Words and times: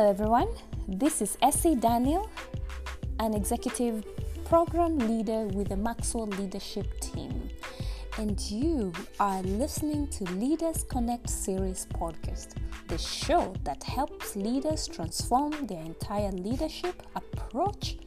Hello, 0.00 0.08
everyone. 0.08 0.48
This 0.88 1.20
is 1.20 1.36
Essie 1.42 1.74
Daniel, 1.74 2.30
an 3.18 3.34
executive 3.34 4.02
program 4.46 4.96
leader 4.96 5.44
with 5.48 5.68
the 5.68 5.76
Maxwell 5.76 6.26
Leadership 6.26 6.98
Team. 7.00 7.50
And 8.16 8.40
you 8.50 8.94
are 9.20 9.42
listening 9.42 10.08
to 10.08 10.24
Leaders 10.32 10.84
Connect 10.84 11.28
Series 11.28 11.86
podcast, 11.92 12.54
the 12.88 12.96
show 12.96 13.54
that 13.64 13.82
helps 13.82 14.36
leaders 14.36 14.88
transform 14.88 15.66
their 15.66 15.82
entire 15.82 16.32
leadership 16.32 17.02
approach 17.14 17.98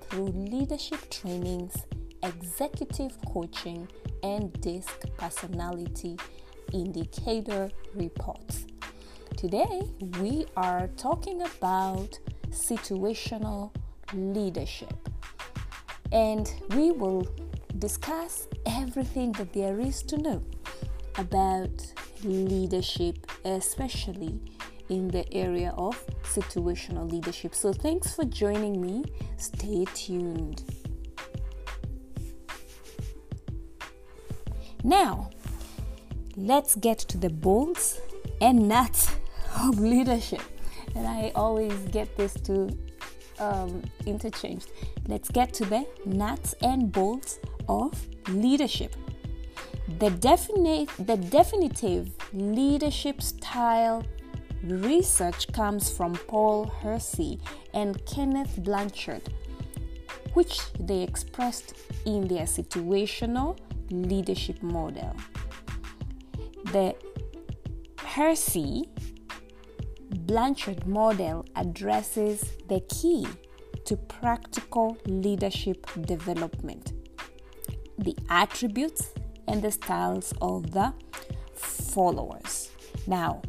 through 0.00 0.30
leadership 0.30 1.08
trainings, 1.10 1.76
executive 2.24 3.16
coaching, 3.32 3.86
and 4.24 4.52
DISC 4.60 5.16
personality 5.16 6.18
indicator 6.72 7.70
reports. 7.94 8.66
Today, 9.36 9.82
we 10.18 10.46
are 10.56 10.88
talking 10.96 11.42
about 11.42 12.18
situational 12.48 13.70
leadership, 14.14 14.94
and 16.10 16.50
we 16.70 16.90
will 16.90 17.28
discuss 17.78 18.48
everything 18.64 19.32
that 19.32 19.52
there 19.52 19.78
is 19.78 20.02
to 20.04 20.16
know 20.16 20.42
about 21.18 21.92
leadership, 22.24 23.30
especially 23.44 24.40
in 24.88 25.08
the 25.08 25.30
area 25.34 25.74
of 25.76 26.02
situational 26.22 27.12
leadership. 27.12 27.54
So, 27.54 27.74
thanks 27.74 28.14
for 28.14 28.24
joining 28.24 28.80
me. 28.80 29.04
Stay 29.36 29.84
tuned. 29.92 30.64
Now, 34.82 35.28
let's 36.38 36.74
get 36.74 37.00
to 37.00 37.18
the 37.18 37.28
bolts 37.28 38.00
and 38.40 38.66
nuts 38.66 39.10
of 39.62 39.78
leadership. 39.94 40.42
And 40.94 41.06
I 41.06 41.32
always 41.34 41.76
get 41.90 42.16
this 42.16 42.34
to 42.44 42.76
um, 43.38 43.82
interchanged. 44.06 44.70
Let's 45.08 45.30
get 45.30 45.52
to 45.54 45.64
the 45.64 45.86
nuts 46.04 46.54
and 46.62 46.90
bolts 46.90 47.38
of 47.68 47.92
leadership. 48.28 48.94
The, 49.98 50.10
definite, 50.10 50.90
the 50.98 51.16
definitive 51.16 52.10
leadership 52.32 53.22
style 53.22 54.04
research 54.64 55.50
comes 55.52 55.90
from 55.90 56.14
Paul 56.14 56.66
Hersey 56.66 57.40
and 57.72 58.04
Kenneth 58.06 58.62
Blanchard, 58.62 59.32
which 60.34 60.60
they 60.80 61.02
expressed 61.02 61.74
in 62.04 62.26
their 62.26 62.44
situational 62.44 63.58
leadership 63.90 64.62
model. 64.62 65.14
The 66.72 66.96
Hersey 67.98 68.88
Blanchard 70.20 70.86
model 70.86 71.44
addresses 71.54 72.44
the 72.68 72.80
key 72.88 73.26
to 73.84 73.96
practical 73.96 74.96
leadership 75.06 75.86
development, 76.02 76.92
the 77.98 78.16
attributes 78.28 79.10
and 79.46 79.62
the 79.62 79.70
styles 79.70 80.32
of 80.40 80.72
the 80.72 80.92
followers. 81.54 82.70
Now, 83.06 83.42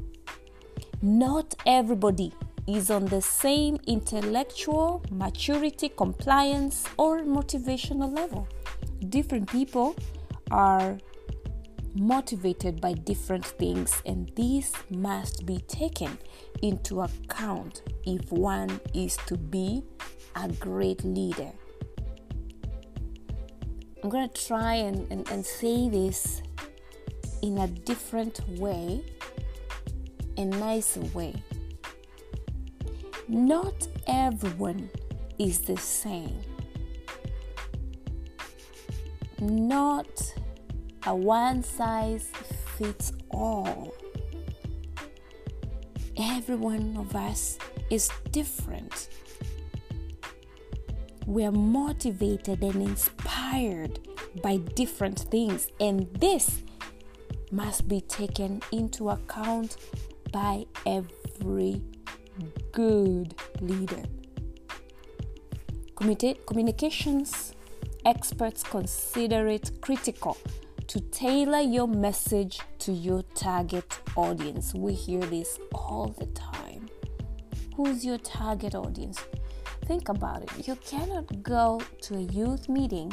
not 1.01 1.55
everybody 1.65 2.33
is 2.67 2.91
on 2.91 3.05
the 3.05 3.21
same 3.21 3.77
intellectual 3.87 5.01
maturity, 5.09 5.89
compliance, 5.89 6.83
or 6.97 7.21
motivational 7.21 8.13
level. 8.13 8.47
Different 9.09 9.49
people 9.49 9.95
are 10.51 10.97
motivated 11.97 12.79
by 12.79 12.93
different 12.93 13.45
things, 13.45 14.01
and 14.05 14.31
these 14.35 14.71
must 14.89 15.45
be 15.45 15.59
taken 15.67 16.17
into 16.61 17.01
account 17.01 17.81
if 18.05 18.31
one 18.31 18.79
is 18.93 19.17
to 19.27 19.37
be 19.37 19.83
a 20.35 20.47
great 20.53 21.03
leader. 21.03 21.51
I'm 24.03 24.09
going 24.09 24.29
to 24.29 24.45
try 24.47 24.75
and, 24.75 25.11
and, 25.11 25.29
and 25.31 25.45
say 25.45 25.89
this 25.89 26.41
in 27.41 27.57
a 27.57 27.67
different 27.67 28.39
way, 28.59 29.03
a 30.37 30.45
nicer 30.45 31.01
way. 31.13 31.33
Not 33.27 33.87
everyone 34.07 34.89
is 35.37 35.59
the 35.59 35.77
same. 35.77 36.39
Not 39.39 40.33
a 41.07 41.15
one 41.15 41.63
size 41.63 42.27
fits 42.77 43.13
all. 43.31 43.95
Every 46.17 46.57
one 46.57 46.97
of 46.97 47.15
us 47.15 47.57
is 47.89 48.09
different. 48.31 49.07
We 51.25 51.45
are 51.45 51.51
motivated 51.53 52.61
and 52.61 52.81
inspired 52.81 53.99
by 54.43 54.57
different 54.75 55.19
things, 55.31 55.67
and 55.79 56.13
this 56.19 56.61
must 57.51 57.87
be 57.87 58.01
taken 58.01 58.61
into 58.73 59.09
account 59.09 59.77
by 60.33 60.65
every 60.85 61.81
good 62.73 63.33
leader. 63.61 64.03
Communications 65.95 67.53
experts 68.05 68.61
consider 68.63 69.47
it 69.47 69.71
critical 69.81 70.37
to 70.87 71.01
tailor 71.01 71.59
your 71.59 71.87
message 71.87 72.61
to 72.79 72.93
your 72.93 73.21
target 73.35 73.99
audience. 74.15 74.73
We 74.73 74.93
hear 74.93 75.19
this 75.19 75.59
all 75.73 76.15
the 76.17 76.27
time. 76.27 76.89
Who's 77.75 78.05
your 78.05 78.17
target 78.17 78.73
audience? 78.73 79.19
Think 79.85 80.09
about 80.09 80.43
it. 80.43 80.67
You 80.67 80.75
cannot 80.77 81.43
go 81.43 81.81
to 82.03 82.15
a 82.15 82.21
youth 82.21 82.69
meeting 82.69 83.11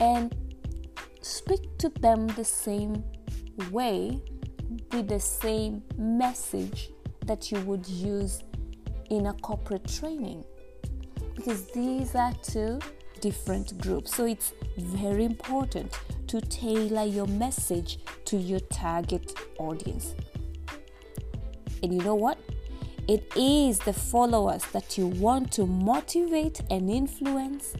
and 0.00 0.34
speak 1.22 1.78
to 1.78 1.88
them 1.88 2.26
the 2.28 2.44
same 2.44 3.04
way 3.70 4.20
with 4.92 5.08
the 5.08 5.20
same 5.20 5.82
message 5.96 6.90
that 7.26 7.52
you 7.52 7.60
would 7.60 7.86
use 7.86 8.42
in 9.10 9.26
a 9.26 9.32
corporate 9.34 9.86
training 9.86 10.44
because 11.36 11.66
these 11.72 12.14
are 12.14 12.32
two 12.42 12.78
different 13.20 13.78
groups. 13.80 14.14
So 14.14 14.26
it's 14.26 14.52
very 14.76 15.24
important 15.24 15.98
to 16.28 16.40
tailor 16.40 17.04
your 17.04 17.26
message 17.26 17.98
to 18.26 18.36
your 18.36 18.60
target 18.60 19.32
audience. 19.58 20.14
And 21.82 21.92
you 21.92 22.00
know 22.02 22.14
what? 22.14 22.38
It 23.08 23.24
is 23.34 23.78
the 23.78 23.92
followers 23.92 24.64
that 24.66 24.96
you 24.96 25.08
want 25.08 25.50
to 25.52 25.66
motivate 25.66 26.60
and 26.70 26.88
influence, 26.90 27.74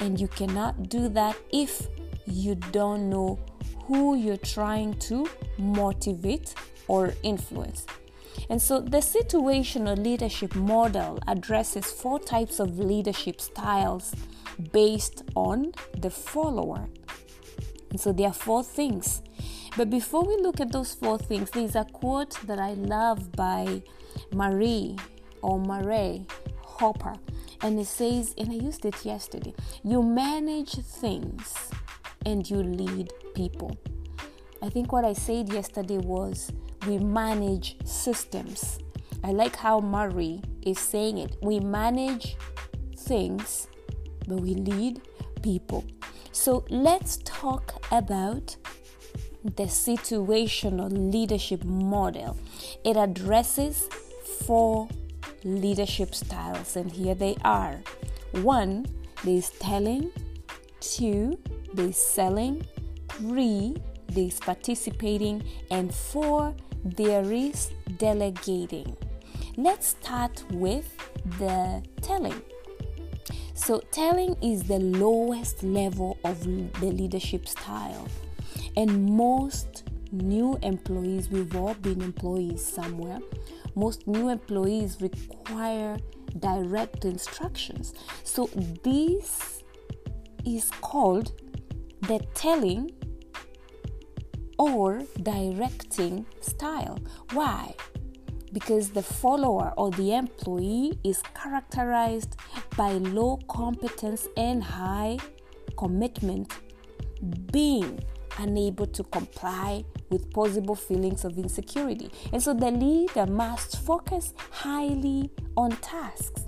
and 0.00 0.20
you 0.20 0.28
cannot 0.28 0.88
do 0.88 1.08
that 1.08 1.36
if 1.52 1.88
you 2.26 2.56
don't 2.56 3.08
know 3.08 3.38
who 3.86 4.16
you're 4.16 4.36
trying 4.36 4.94
to 4.94 5.26
motivate 5.58 6.54
or 6.88 7.14
influence. 7.22 7.86
And 8.48 8.60
so 8.60 8.80
the 8.80 8.98
situational 8.98 9.96
leadership 10.02 10.54
model 10.54 11.18
addresses 11.26 11.90
four 11.90 12.18
types 12.18 12.60
of 12.60 12.78
leadership 12.78 13.40
styles 13.40 14.14
based 14.72 15.22
on 15.34 15.72
the 15.98 16.10
follower. 16.10 16.88
And 17.90 18.00
so 18.00 18.12
there 18.12 18.28
are 18.28 18.34
four 18.34 18.62
things. 18.62 19.22
But 19.76 19.90
before 19.90 20.24
we 20.24 20.36
look 20.36 20.60
at 20.60 20.72
those 20.72 20.94
four 20.94 21.18
things, 21.18 21.50
there's 21.50 21.76
a 21.76 21.84
quote 21.84 22.38
that 22.46 22.58
I 22.58 22.74
love 22.74 23.32
by 23.32 23.82
Marie 24.32 24.96
or 25.42 25.58
Marie 25.58 26.26
Hopper. 26.62 27.14
And 27.62 27.78
it 27.78 27.86
says, 27.86 28.34
and 28.36 28.50
I 28.50 28.54
used 28.54 28.84
it 28.84 29.04
yesterday 29.04 29.54
you 29.84 30.02
manage 30.02 30.72
things 30.72 31.70
and 32.26 32.48
you 32.48 32.56
lead 32.56 33.12
people. 33.34 33.76
I 34.62 34.68
think 34.68 34.92
what 34.92 35.04
I 35.04 35.12
said 35.12 35.52
yesterday 35.52 35.98
was 35.98 36.52
we 36.86 36.98
manage 36.98 37.76
systems. 37.84 38.78
I 39.24 39.30
like 39.30 39.56
how 39.56 39.80
Murray 39.80 40.42
is 40.62 40.78
saying 40.78 41.18
it. 41.18 41.36
We 41.42 41.60
manage 41.60 42.36
things 42.96 43.68
but 44.26 44.40
we 44.40 44.54
lead 44.54 45.00
people. 45.42 45.84
So 46.32 46.64
let's 46.70 47.18
talk 47.24 47.84
about 47.90 48.56
the 49.44 49.64
situational 49.64 51.12
leadership 51.12 51.64
model. 51.64 52.36
It 52.84 52.96
addresses 52.96 53.88
four 54.46 54.88
leadership 55.44 56.14
styles, 56.14 56.76
and 56.76 56.90
here 56.90 57.14
they 57.14 57.36
are 57.44 57.82
one, 58.32 58.86
there's 59.24 59.50
telling, 59.50 60.10
two, 60.80 61.38
there's 61.74 61.98
selling, 61.98 62.66
three, 63.08 63.76
there's 64.08 64.40
participating, 64.40 65.42
and 65.70 65.94
four, 65.94 66.54
there 66.84 67.32
is 67.32 67.70
delegating. 67.98 68.96
Let's 69.56 69.88
start 69.88 70.44
with 70.50 70.88
the 71.38 71.82
telling. 72.00 72.40
So, 73.54 73.80
telling 73.90 74.36
is 74.42 74.64
the 74.64 74.78
lowest 74.78 75.62
level 75.62 76.18
of 76.24 76.42
the 76.80 76.86
leadership 76.86 77.46
style. 77.46 78.08
And 78.76 79.10
most 79.10 79.84
new 80.10 80.58
employees, 80.62 81.30
we've 81.30 81.54
all 81.54 81.74
been 81.74 82.02
employees 82.02 82.66
somewhere, 82.66 83.20
most 83.74 84.06
new 84.06 84.28
employees 84.30 85.00
require 85.00 85.96
direct 86.38 87.04
instructions. 87.04 87.94
So, 88.24 88.46
this 88.82 89.62
is 90.44 90.70
called 90.80 91.32
the 92.02 92.18
telling 92.34 92.90
or 94.58 95.02
directing 95.22 96.26
style. 96.40 96.98
Why? 97.32 97.74
Because 98.52 98.90
the 98.90 99.02
follower 99.02 99.72
or 99.76 99.90
the 99.92 100.14
employee 100.14 100.98
is 101.04 101.22
characterized 101.34 102.36
by 102.76 102.92
low 102.92 103.38
competence 103.48 104.28
and 104.36 104.62
high 104.62 105.18
commitment, 105.76 106.52
being 107.50 107.98
unable 108.38 108.86
to 108.86 109.02
comply 109.04 109.84
with 110.10 110.30
possible 110.32 110.74
feelings 110.74 111.24
of 111.24 111.38
insecurity. 111.38 112.10
And 112.32 112.42
so 112.42 112.52
the 112.52 112.70
leader 112.70 113.26
must 113.26 113.78
focus 113.84 114.34
highly 114.50 115.30
on 115.56 115.70
tasks 115.70 116.44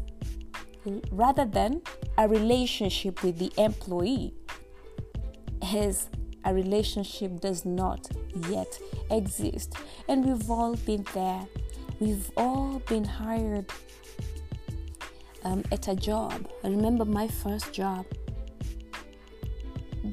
rather 1.10 1.46
than 1.46 1.80
a 2.18 2.28
relationship 2.28 3.22
with 3.22 3.38
the 3.38 3.50
employee, 3.56 4.34
as 5.74 6.10
a 6.44 6.54
relationship 6.54 7.40
does 7.40 7.64
not 7.64 8.08
yet 8.48 8.78
exist. 9.10 9.74
And 10.08 10.24
we've 10.24 10.50
all 10.50 10.76
been 10.76 11.06
there, 11.14 11.46
we've 12.00 12.30
all 12.36 12.80
been 12.86 13.04
hired 13.04 13.66
um, 15.44 15.64
at 15.72 15.88
a 15.88 15.94
job. 15.94 16.48
I 16.62 16.68
remember 16.68 17.04
my 17.04 17.28
first 17.28 17.72
job. 17.72 18.06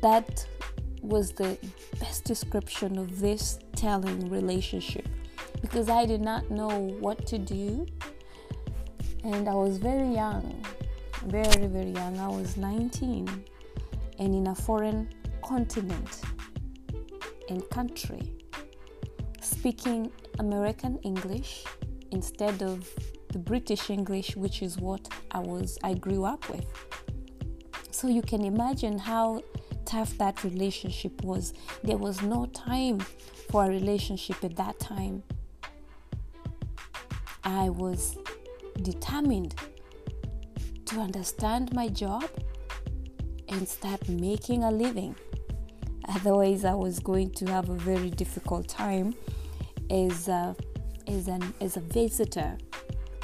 That 0.01 0.45
was 1.01 1.31
the 1.31 1.57
best 1.99 2.23
description 2.25 2.97
of 2.97 3.19
this 3.19 3.59
telling 3.75 4.29
relationship 4.29 5.07
because 5.61 5.89
I 5.89 6.05
did 6.05 6.21
not 6.21 6.49
know 6.49 6.69
what 6.99 7.25
to 7.27 7.37
do 7.37 7.85
and 9.23 9.47
I 9.47 9.53
was 9.53 9.77
very 9.77 10.13
young, 10.13 10.63
very, 11.25 11.67
very 11.67 11.91
young. 11.91 12.19
I 12.19 12.27
was 12.27 12.57
19 12.57 13.27
and 14.19 14.35
in 14.35 14.47
a 14.47 14.55
foreign 14.55 15.09
continent 15.43 16.21
and 17.49 17.67
country, 17.69 18.35
speaking 19.41 20.11
American 20.39 20.97
English 20.99 21.65
instead 22.11 22.61
of 22.61 22.87
the 23.29 23.39
British 23.39 23.89
English, 23.89 24.35
which 24.35 24.61
is 24.61 24.77
what 24.77 25.07
I 25.31 25.39
was 25.39 25.77
I 25.83 25.93
grew 25.93 26.25
up 26.25 26.49
with. 26.49 26.65
So 27.91 28.07
you 28.07 28.21
can 28.21 28.43
imagine 28.43 28.97
how 28.97 29.41
tough 29.85 30.17
that 30.17 30.43
relationship 30.43 31.23
was. 31.23 31.53
There 31.83 31.97
was 31.97 32.21
no 32.21 32.45
time 32.47 32.99
for 33.49 33.65
a 33.65 33.69
relationship 33.69 34.43
at 34.43 34.55
that 34.55 34.79
time. 34.79 35.23
I 37.43 37.69
was 37.69 38.17
determined 38.81 39.55
to 40.85 40.99
understand 40.99 41.73
my 41.73 41.87
job 41.87 42.23
and 43.49 43.67
start 43.67 44.07
making 44.09 44.63
a 44.63 44.71
living. 44.71 45.15
Otherwise, 46.09 46.65
I 46.65 46.73
was 46.73 46.99
going 46.99 47.31
to 47.31 47.45
have 47.47 47.69
a 47.69 47.75
very 47.75 48.09
difficult 48.09 48.67
time 48.67 49.15
as 49.89 50.27
a, 50.27 50.55
as, 51.07 51.27
an, 51.27 51.53
as 51.61 51.77
a 51.77 51.81
visitor 51.81 52.57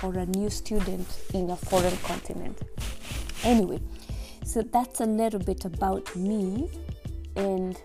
or 0.03 0.13
a 0.13 0.25
new 0.27 0.49
student 0.49 1.07
in 1.33 1.49
a 1.49 1.55
foreign 1.55 1.97
continent. 1.97 2.61
Anyway, 3.43 3.79
so 4.43 4.61
that's 4.61 4.99
a 4.99 5.05
little 5.05 5.39
bit 5.39 5.65
about 5.65 6.15
me, 6.15 6.69
and 7.35 7.81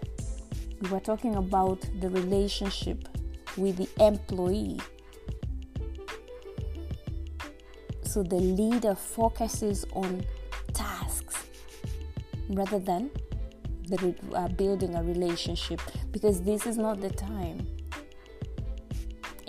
we 0.80 0.88
were 0.90 1.00
talking 1.00 1.36
about 1.36 1.80
the 2.00 2.08
relationship 2.08 3.08
with 3.56 3.76
the 3.76 3.88
employee. 4.04 4.80
So 8.02 8.22
the 8.22 8.36
leader 8.36 8.94
focuses 8.94 9.86
on 9.92 10.24
tasks 10.74 11.46
rather 12.50 12.78
than 12.78 13.10
the, 13.96 14.14
uh, 14.34 14.48
building 14.48 14.94
a 14.94 15.02
relationship 15.02 15.80
because 16.10 16.42
this 16.42 16.66
is 16.66 16.76
not 16.76 17.00
the 17.00 17.10
time 17.10 17.66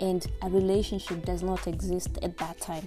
and 0.00 0.26
a 0.42 0.50
relationship 0.50 1.24
does 1.24 1.42
not 1.42 1.66
exist 1.66 2.18
at 2.22 2.36
that 2.38 2.60
time. 2.60 2.84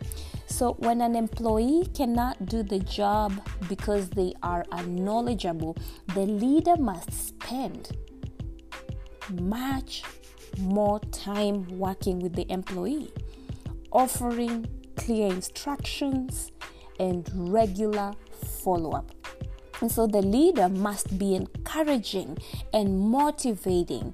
So, 0.47 0.73
when 0.73 1.01
an 1.01 1.15
employee 1.15 1.89
cannot 1.93 2.45
do 2.45 2.63
the 2.63 2.79
job 2.79 3.33
because 3.67 4.09
they 4.09 4.33
are 4.43 4.65
unknowledgeable, 4.71 5.77
the 6.13 6.25
leader 6.25 6.77
must 6.77 7.11
spend 7.11 7.91
much 9.41 10.03
more 10.59 10.99
time 11.11 11.67
working 11.77 12.19
with 12.19 12.33
the 12.33 12.49
employee, 12.51 13.11
offering 13.91 14.65
clear 14.95 15.27
instructions 15.31 16.51
and 16.99 17.29
regular 17.33 18.13
follow 18.63 18.91
up. 18.91 19.16
And 19.81 19.91
so 19.91 20.07
the 20.07 20.21
leader 20.21 20.69
must 20.69 21.17
be 21.17 21.35
encouraging 21.35 22.37
and 22.73 22.99
motivating, 22.99 24.13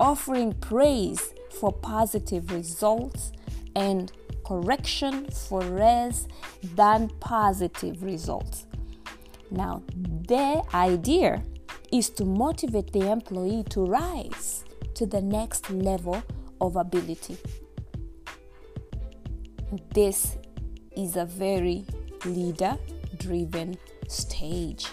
offering 0.00 0.54
praise 0.54 1.34
for 1.60 1.72
positive 1.72 2.50
results 2.50 3.32
and 3.76 4.10
correction 4.44 5.30
for 5.30 5.62
less 5.62 6.26
than 6.74 7.08
positive 7.20 8.02
results. 8.02 8.66
Now, 9.50 9.82
their 9.94 10.62
idea 10.72 11.42
is 11.92 12.08
to 12.10 12.24
motivate 12.24 12.92
the 12.92 13.10
employee 13.10 13.64
to 13.70 13.84
rise 13.84 14.64
to 14.94 15.04
the 15.04 15.20
next 15.20 15.70
level 15.70 16.22
of 16.60 16.76
ability. 16.76 17.36
This 19.94 20.38
is 20.96 21.16
a 21.16 21.26
very 21.26 21.84
leader 22.24 22.78
driven 23.18 23.76
stage. 24.08 24.86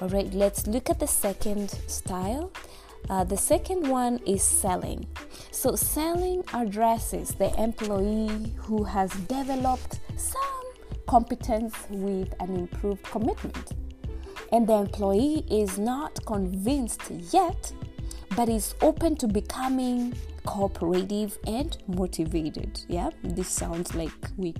All 0.00 0.08
right, 0.08 0.32
let's 0.32 0.68
look 0.68 0.90
at 0.90 1.00
the 1.00 1.08
second 1.08 1.70
style. 1.88 2.52
Uh, 3.10 3.24
the 3.24 3.36
second 3.36 3.88
one 3.88 4.18
is 4.26 4.44
selling. 4.44 5.04
So, 5.50 5.74
selling 5.74 6.44
addresses 6.52 7.30
the 7.30 7.52
employee 7.60 8.54
who 8.58 8.84
has 8.84 9.10
developed 9.26 9.98
some 10.16 10.64
competence 11.08 11.74
with 11.90 12.32
an 12.38 12.54
improved 12.54 13.02
commitment. 13.02 13.72
And 14.52 14.68
the 14.68 14.74
employee 14.74 15.44
is 15.50 15.78
not 15.78 16.24
convinced 16.26 17.10
yet, 17.32 17.72
but 18.36 18.48
is 18.48 18.76
open 18.82 19.16
to 19.16 19.26
becoming 19.26 20.14
cooperative 20.46 21.38
and 21.46 21.76
motivated. 21.88 22.80
Yeah, 22.86 23.10
this 23.24 23.48
sounds 23.48 23.96
like 23.96 24.12
week 24.36 24.58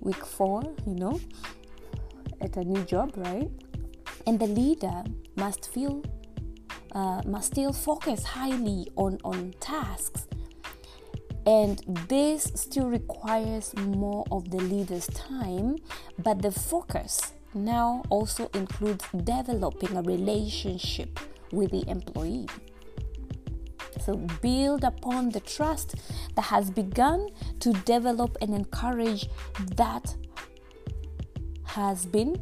week 0.00 0.24
four, 0.24 0.62
you 0.86 0.94
know, 0.94 1.20
at 2.40 2.56
a 2.56 2.64
new 2.64 2.84
job, 2.84 3.14
right? 3.16 3.50
And 4.26 4.38
the 4.38 4.46
leader 4.46 5.04
must 5.36 5.72
feel 5.72 6.02
uh, 6.92 7.22
must 7.24 7.52
still 7.52 7.72
focus 7.72 8.24
highly 8.24 8.88
on, 8.96 9.18
on 9.24 9.54
tasks. 9.60 10.26
And 11.46 11.80
this 12.08 12.52
still 12.54 12.88
requires 12.88 13.74
more 13.76 14.24
of 14.30 14.50
the 14.50 14.58
leader's 14.58 15.06
time, 15.08 15.76
but 16.18 16.42
the 16.42 16.52
focus 16.52 17.32
now 17.54 18.02
also 18.10 18.50
includes 18.54 19.04
developing 19.24 19.96
a 19.96 20.02
relationship 20.02 21.18
with 21.52 21.70
the 21.70 21.88
employee. 21.88 22.46
So, 24.00 24.16
build 24.16 24.84
upon 24.84 25.30
the 25.30 25.40
trust 25.40 25.94
that 26.34 26.42
has 26.42 26.70
begun 26.70 27.28
to 27.60 27.72
develop 27.84 28.36
and 28.40 28.54
encourage 28.54 29.28
that 29.76 30.14
has 31.64 32.06
been 32.06 32.40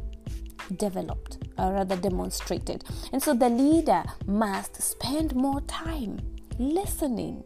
developed 0.77 1.38
or 1.59 1.73
rather 1.73 1.95
demonstrated. 1.95 2.83
And 3.11 3.21
so 3.21 3.33
the 3.33 3.49
leader 3.49 4.03
must 4.25 4.81
spend 4.81 5.35
more 5.35 5.61
time 5.61 6.19
listening 6.57 7.43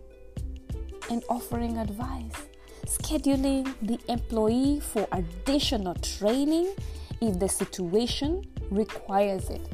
and 1.10 1.24
offering 1.30 1.78
advice, 1.78 2.48
scheduling 2.86 3.74
the 3.82 4.00
employee 4.08 4.80
for 4.80 5.08
additional 5.12 5.96
training 5.96 6.74
if 7.22 7.40
the 7.40 7.50
situation 7.50 8.44
requires 8.70 9.50
it. 9.50 9.68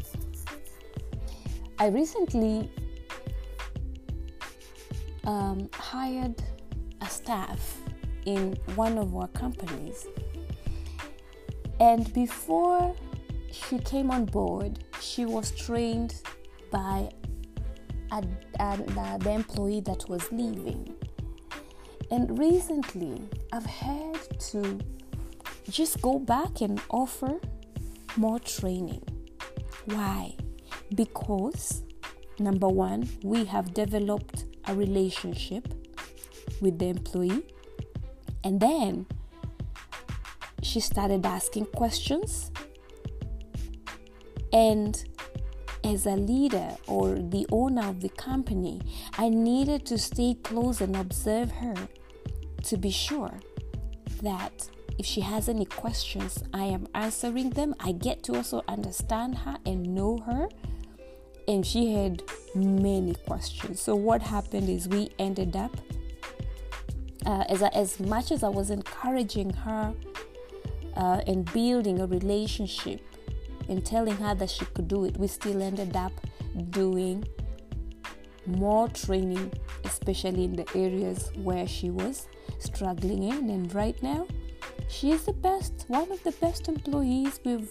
I 1.77 1.87
recently 1.87 2.69
um, 5.23 5.69
hired 5.73 6.41
a 7.01 7.05
staff 7.05 7.77
in 8.25 8.53
one 8.75 8.97
of 8.97 9.15
our 9.15 9.27
companies, 9.29 10.07
and 11.79 12.11
before 12.13 12.93
she 13.51 13.79
came 13.79 14.11
on 14.11 14.25
board, 14.25 14.83
she 15.01 15.25
was 15.25 15.51
trained 15.51 16.15
by 16.71 17.09
a, 18.11 18.23
a, 18.59 19.17
the 19.19 19.31
employee 19.31 19.81
that 19.81 20.07
was 20.09 20.31
leaving. 20.31 20.95
And 22.11 22.39
recently, 22.39 23.21
I've 23.53 23.65
had 23.65 24.39
to 24.51 24.79
just 25.69 26.01
go 26.01 26.17
back 26.17 26.61
and 26.61 26.81
offer 26.89 27.39
more 28.17 28.39
training. 28.39 29.03
Why? 29.85 30.35
Because, 30.95 31.83
number 32.39 32.67
one, 32.67 33.07
we 33.23 33.45
have 33.45 33.73
developed 33.73 34.45
a 34.65 34.73
relationship 34.73 35.67
with 36.61 36.79
the 36.79 36.87
employee. 36.87 37.43
And 38.43 38.59
then 38.59 39.05
she 40.63 40.79
started 40.79 41.25
asking 41.25 41.65
questions. 41.65 42.51
And 44.51 45.03
as 45.83 46.05
a 46.05 46.15
leader 46.15 46.75
or 46.87 47.15
the 47.15 47.45
owner 47.51 47.87
of 47.87 48.01
the 48.01 48.09
company, 48.09 48.81
I 49.17 49.29
needed 49.29 49.85
to 49.87 49.97
stay 49.97 50.35
close 50.43 50.81
and 50.81 50.95
observe 50.95 51.51
her 51.51 51.75
to 52.63 52.77
be 52.77 52.91
sure 52.91 53.39
that 54.21 54.69
if 54.97 55.05
she 55.05 55.21
has 55.21 55.47
any 55.47 55.65
questions, 55.65 56.43
I 56.53 56.65
am 56.65 56.87
answering 56.93 57.51
them. 57.51 57.73
I 57.79 57.93
get 57.93 58.21
to 58.23 58.35
also 58.35 58.63
understand 58.67 59.37
her 59.39 59.57
and 59.65 59.95
know 59.95 60.17
her. 60.25 60.49
And 61.47 61.65
she 61.65 61.93
had 61.93 62.21
many 62.53 63.15
questions. 63.25 63.79
So, 63.79 63.95
what 63.95 64.21
happened 64.21 64.69
is 64.69 64.87
we 64.89 65.09
ended 65.17 65.55
up, 65.55 65.75
uh, 67.25 67.45
as, 67.47 67.63
as 67.63 67.99
much 67.99 68.31
as 68.31 68.43
I 68.43 68.49
was 68.49 68.69
encouraging 68.69 69.51
her 69.51 69.95
uh, 70.95 71.21
and 71.25 71.51
building 71.53 72.01
a 72.01 72.05
relationship 72.05 73.01
and 73.69 73.85
telling 73.85 74.17
her 74.17 74.35
that 74.35 74.49
she 74.49 74.65
could 74.65 74.87
do 74.87 75.05
it, 75.05 75.17
we 75.17 75.27
still 75.27 75.61
ended 75.61 75.95
up 75.95 76.11
doing 76.71 77.23
more 78.45 78.87
training, 78.89 79.51
especially 79.85 80.45
in 80.45 80.55
the 80.55 80.67
areas 80.75 81.31
where 81.35 81.67
she 81.67 81.89
was 81.89 82.27
struggling 82.57 83.23
in. 83.23 83.49
And 83.49 83.73
right 83.73 84.01
now, 84.01 84.27
she 84.87 85.11
is 85.11 85.25
the 85.25 85.33
best, 85.33 85.85
one 85.87 86.11
of 86.11 86.21
the 86.23 86.31
best 86.33 86.67
employees 86.67 87.39
we've 87.45 87.69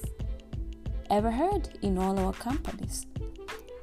ever 1.10 1.30
had 1.30 1.78
in 1.82 1.98
all 1.98 2.18
our 2.18 2.32
companies. 2.32 3.06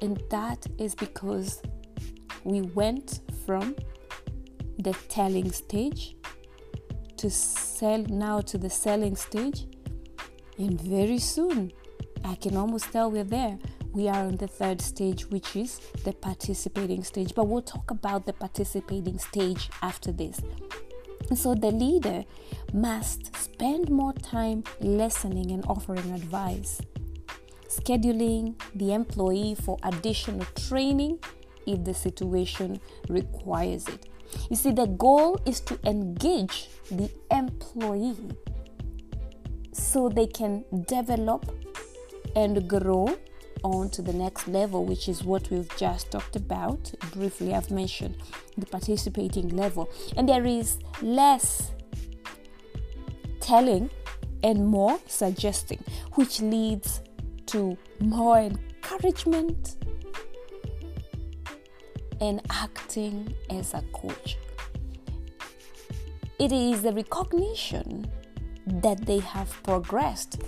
And 0.00 0.22
that 0.30 0.66
is 0.78 0.94
because 0.94 1.62
we 2.44 2.62
went 2.62 3.20
from 3.44 3.76
the 4.78 4.92
telling 5.08 5.50
stage 5.52 6.16
to 7.16 7.30
sell 7.30 7.98
now 8.08 8.40
to 8.42 8.58
the 8.58 8.70
selling 8.70 9.16
stage. 9.16 9.66
And 10.58 10.80
very 10.80 11.18
soon, 11.18 11.72
I 12.24 12.34
can 12.34 12.56
almost 12.56 12.92
tell 12.92 13.10
we're 13.10 13.24
there. 13.24 13.58
We 13.92 14.08
are 14.08 14.24
on 14.24 14.36
the 14.36 14.48
third 14.48 14.80
stage, 14.80 15.26
which 15.30 15.56
is 15.56 15.80
the 16.04 16.12
participating 16.12 17.02
stage. 17.02 17.34
But 17.34 17.48
we'll 17.48 17.62
talk 17.62 17.90
about 17.90 18.26
the 18.26 18.32
participating 18.32 19.18
stage 19.18 19.70
after 19.82 20.12
this. 20.12 20.40
So 21.34 21.54
the 21.54 21.70
leader 21.70 22.24
must 22.72 23.34
spend 23.36 23.90
more 23.90 24.12
time 24.12 24.64
listening 24.80 25.50
and 25.50 25.64
offering 25.66 26.12
advice, 26.12 26.80
scheduling 27.68 28.54
the 28.74 28.92
employee 28.92 29.54
for 29.54 29.78
additional 29.82 30.46
training 30.68 31.18
if 31.66 31.84
the 31.84 31.94
situation 31.94 32.80
requires 33.08 33.88
it. 33.88 34.08
You 34.50 34.56
see, 34.56 34.72
the 34.72 34.86
goal 34.86 35.40
is 35.46 35.60
to 35.60 35.78
engage 35.84 36.68
the 36.90 37.10
employee 37.30 38.16
so 39.72 40.08
they 40.08 40.26
can 40.26 40.64
develop 40.86 41.50
and 42.36 42.68
grow 42.68 43.18
on 43.64 43.88
to 43.90 44.02
the 44.02 44.12
next 44.12 44.46
level, 44.46 44.84
which 44.84 45.08
is 45.08 45.24
what 45.24 45.50
we've 45.50 45.74
just 45.76 46.10
talked 46.12 46.36
about. 46.36 46.92
Briefly, 47.12 47.54
I've 47.54 47.70
mentioned 47.70 48.16
the 48.56 48.66
participating 48.66 49.48
level, 49.56 49.90
and 50.16 50.28
there 50.28 50.44
is 50.44 50.78
less 51.02 51.72
telling 53.40 53.90
and 54.42 54.66
more 54.66 54.98
suggesting, 55.06 55.82
which 56.12 56.40
leads 56.40 57.00
to 57.46 57.76
more 58.00 58.38
encouragement 58.38 59.76
and 62.20 62.40
acting 62.50 63.34
as 63.50 63.72
a 63.74 63.82
coach. 63.92 64.36
It 66.38 66.52
is 66.52 66.82
the 66.82 66.92
recognition 66.92 68.10
that 68.66 69.06
they 69.06 69.20
have 69.20 69.50
progressed 69.62 70.42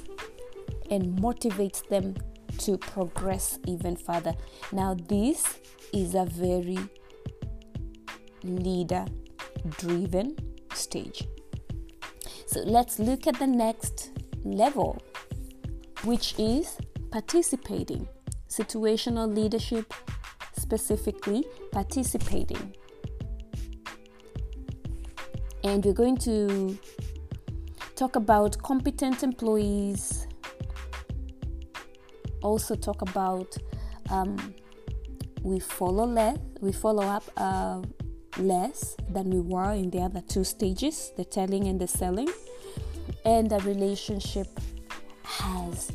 and 0.90 1.18
motivates 1.18 1.86
them 1.88 2.14
to 2.58 2.78
progress 2.78 3.58
even 3.66 3.96
further. 3.96 4.34
Now, 4.72 4.94
this 5.08 5.58
is 5.92 6.14
a 6.14 6.24
very 6.24 6.78
leader 8.42 9.04
driven 9.78 10.36
stage. 10.72 11.26
So, 12.46 12.60
let's 12.60 12.98
look 12.98 13.26
at 13.26 13.38
the 13.38 13.46
next 13.46 14.12
level, 14.44 15.02
which 16.04 16.34
is 16.38 16.78
participating. 17.10 18.08
Situational 18.48 19.32
leadership, 19.32 19.92
specifically 20.56 21.44
participating. 21.70 22.74
And 25.64 25.84
we're 25.84 25.92
going 25.92 26.16
to 26.18 26.78
talk 27.94 28.16
about 28.16 28.56
competent 28.62 29.22
employees, 29.22 30.27
also 32.42 32.74
talk 32.74 33.02
about 33.02 33.56
um, 34.10 34.54
we 35.42 35.60
follow 35.60 36.04
less, 36.04 36.38
we 36.60 36.72
follow 36.72 37.04
up 37.04 37.24
uh, 37.36 37.82
less 38.38 38.96
than 39.10 39.30
we 39.30 39.40
were 39.40 39.72
in 39.72 39.90
the 39.90 40.00
other 40.00 40.20
two 40.20 40.44
stages, 40.44 41.12
the 41.16 41.24
telling 41.24 41.68
and 41.68 41.80
the 41.80 41.88
selling, 41.88 42.28
and 43.24 43.50
the 43.50 43.58
relationship 43.60 44.46
has 45.22 45.92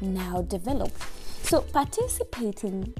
now 0.00 0.42
developed. 0.42 1.00
So 1.42 1.60
participating 1.62 2.94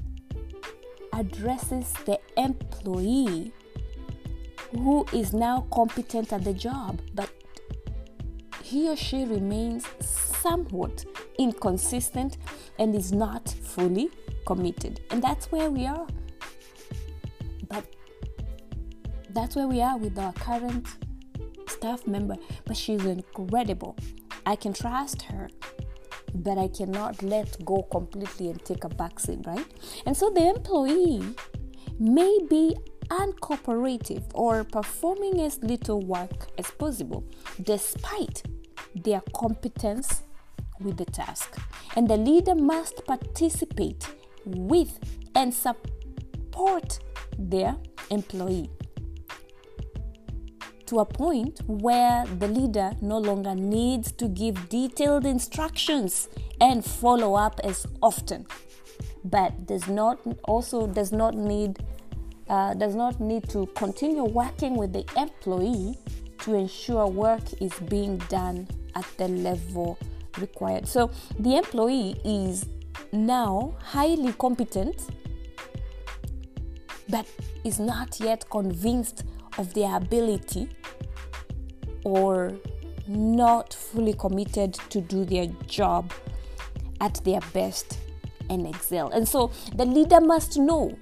addresses 1.13 1.91
the 2.05 2.19
employee 2.37 3.51
who 4.71 5.05
is 5.13 5.33
now 5.33 5.67
competent 5.71 6.33
at 6.33 6.43
the 6.43 6.53
job, 6.53 6.99
but 7.13 7.29
he 8.63 8.89
or 8.89 8.95
she 8.95 9.23
remains 9.23 9.85
somewhat 10.01 11.05
inconsistent 11.37 12.37
and 12.79 12.95
is 12.95 13.11
not 13.11 13.49
fully 13.49 14.09
committed. 14.45 15.01
And 15.11 15.21
that's 15.21 15.51
where 15.51 15.69
we 15.69 15.85
are. 15.85 16.07
But 17.67 17.85
that's 19.31 19.55
where 19.55 19.67
we 19.67 19.81
are 19.81 19.97
with 19.97 20.17
our 20.17 20.33
current 20.33 20.87
staff 21.67 22.07
member. 22.07 22.37
But 22.65 22.77
she's 22.77 23.05
incredible. 23.05 23.95
I 24.45 24.55
can 24.55 24.73
trust 24.73 25.23
her, 25.23 25.49
but 26.33 26.57
I 26.57 26.69
cannot 26.69 27.21
let 27.21 27.63
go 27.65 27.83
completely 27.83 28.49
and 28.49 28.63
take 28.63 28.83
a 28.85 28.89
backseat, 28.89 29.45
right? 29.45 29.65
And 30.05 30.15
so 30.15 30.29
the 30.29 30.47
employee 30.47 31.35
may 31.99 32.39
be 32.49 32.75
uncooperative 33.09 34.23
or 34.33 34.63
performing 34.63 35.41
as 35.41 35.61
little 35.63 36.01
work 36.01 36.47
as 36.57 36.69
possible 36.71 37.23
despite 37.63 38.43
their 38.95 39.21
competence 39.33 40.23
with 40.79 40.97
the 40.97 41.05
task. 41.05 41.57
And 41.95 42.07
the 42.07 42.17
leader 42.17 42.55
must 42.55 43.05
participate 43.05 44.07
with 44.45 44.99
and 45.35 45.53
support 45.53 46.99
their 47.37 47.75
employee 48.09 48.69
to 50.87 50.99
a 50.99 51.05
point 51.05 51.59
where 51.67 52.25
the 52.39 52.47
leader 52.47 52.91
no 53.01 53.17
longer 53.17 53.53
needs 53.53 54.11
to 54.13 54.27
give 54.29 54.69
detailed 54.69 55.25
instructions 55.25 56.29
and 56.61 56.83
follow 56.83 57.35
up 57.35 57.59
as 57.63 57.85
often 58.01 58.47
but 59.25 59.65
does 59.65 59.87
not 59.87 60.19
also 60.45 60.87
does 60.87 61.11
not 61.11 61.35
need 61.35 61.77
uh, 62.49 62.73
does 62.75 62.95
not 62.95 63.19
need 63.19 63.47
to 63.49 63.65
continue 63.75 64.23
working 64.23 64.75
with 64.75 64.93
the 64.93 65.05
employee 65.17 65.97
to 66.39 66.53
ensure 66.53 67.07
work 67.07 67.43
is 67.61 67.73
being 67.89 68.17
done 68.29 68.65
at 68.95 69.05
the 69.17 69.27
level 69.27 69.97
required. 70.39 70.87
So 70.87 71.11
the 71.39 71.57
employee 71.57 72.19
is 72.23 72.65
now 73.11 73.75
highly 73.81 74.33
competent, 74.33 75.09
but 77.09 77.25
is 77.63 77.79
not 77.79 78.19
yet 78.19 78.49
convinced 78.49 79.23
of 79.57 79.73
their 79.73 79.95
ability 79.95 80.69
or 82.03 82.53
not 83.07 83.73
fully 83.73 84.13
committed 84.13 84.73
to 84.73 85.01
do 85.01 85.25
their 85.25 85.47
job 85.65 86.11
at 87.01 87.15
their 87.23 87.39
best 87.53 87.99
and 88.49 88.67
excel. 88.67 89.09
And 89.09 89.27
so 89.27 89.51
the 89.75 89.85
leader 89.85 90.21
must 90.21 90.57
know, 90.57 90.97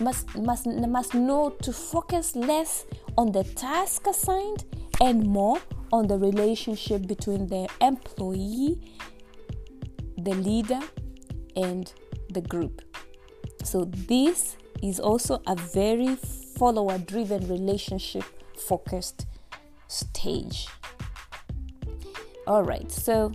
must 0.00 0.36
must 0.36 0.66
must 0.66 1.14
know 1.14 1.50
to 1.62 1.72
focus 1.72 2.36
less 2.36 2.86
on 3.18 3.32
the 3.32 3.44
task 3.44 4.06
assigned 4.06 4.64
and 5.00 5.24
more 5.26 5.58
on 5.92 6.06
the 6.06 6.18
relationship 6.18 7.06
between 7.06 7.46
the 7.46 7.68
employee, 7.80 8.96
the 10.18 10.34
leader, 10.34 10.80
and 11.56 11.92
the 12.30 12.40
group. 12.40 12.82
So, 13.64 13.84
this 13.84 14.56
is 14.82 15.00
also 15.00 15.42
a 15.46 15.54
very 15.56 16.16
follower 16.16 16.98
driven 16.98 17.48
relationship 17.48 18.24
focused 18.56 19.26
stage. 19.88 20.66
All 22.46 22.62
right, 22.62 22.90
so 22.90 23.32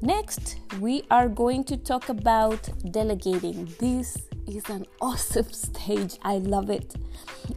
next 0.00 0.58
we 0.80 1.04
are 1.10 1.28
going 1.28 1.64
to 1.64 1.76
talk 1.76 2.08
about 2.08 2.68
delegating. 2.90 3.72
This 3.78 4.16
is 4.56 4.68
an 4.70 4.86
awesome 5.00 5.52
stage. 5.52 6.18
I 6.22 6.38
love 6.38 6.70
it. 6.70 6.94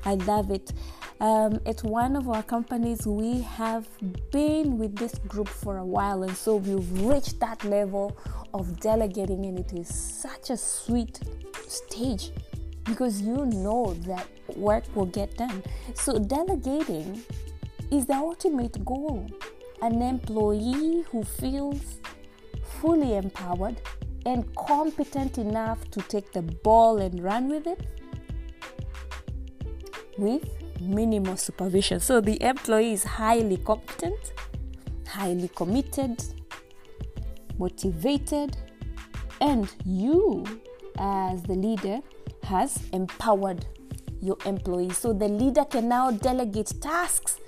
I 0.06 0.16
love 0.16 0.52
it. 0.52 0.74
Um, 1.22 1.60
at 1.66 1.82
one 1.84 2.16
of 2.16 2.28
our 2.30 2.44
companies, 2.44 3.08
we 3.08 3.42
have 3.42 3.88
been 4.32 4.78
with 4.78 4.96
this 4.98 5.16
group 5.28 5.48
for 5.48 5.78
a 5.78 5.86
while, 5.86 6.24
and 6.24 6.36
so 6.36 6.58
we've 6.58 7.02
reached 7.02 7.40
that 7.40 7.64
level 7.64 8.18
of 8.54 8.80
delegating, 8.80 9.46
and 9.46 9.60
it 9.60 9.72
is 9.74 9.88
such 9.88 10.50
a 10.50 10.58
sweet 10.58 11.22
stage 11.68 12.32
because 12.84 13.22
you 13.22 13.46
know 13.46 13.94
that 14.06 14.28
work 14.56 14.84
will 14.96 15.06
get 15.06 15.38
done. 15.38 15.64
So, 15.94 16.20
delegating 16.20 17.24
is 17.92 18.06
the 18.06 18.16
ultimate 18.16 18.84
goal. 18.84 19.28
An 19.82 20.02
employee 20.02 21.06
who 21.12 21.24
feels 21.24 22.00
fully 22.82 23.16
empowered 23.16 23.82
and 24.26 24.54
competent 24.56 25.38
enough 25.38 25.90
to 25.92 26.02
take 26.02 26.32
the 26.32 26.42
ball 26.42 27.00
and 27.00 27.24
run 27.24 27.48
with 27.48 27.68
it 27.68 27.80
with 30.18 30.48
minimal 30.82 31.38
supervision. 31.38 32.00
So 32.00 32.22
the 32.22 32.42
employee 32.42 32.94
is 32.94 33.04
highly 33.04 33.58
competent, 33.58 34.34
highly 35.08 35.50
committed, 35.50 36.24
motivated, 37.58 38.58
and 39.42 39.72
you, 39.86 40.46
as 40.98 41.44
the 41.44 41.56
leader, 41.56 42.00
has 42.44 42.82
empowered 42.94 43.66
your 44.22 44.38
employee. 44.46 44.92
So 44.92 45.14
the 45.14 45.28
leader 45.28 45.66
can 45.66 45.90
now 45.90 46.12
delegate 46.12 46.74
tasks 46.82 47.40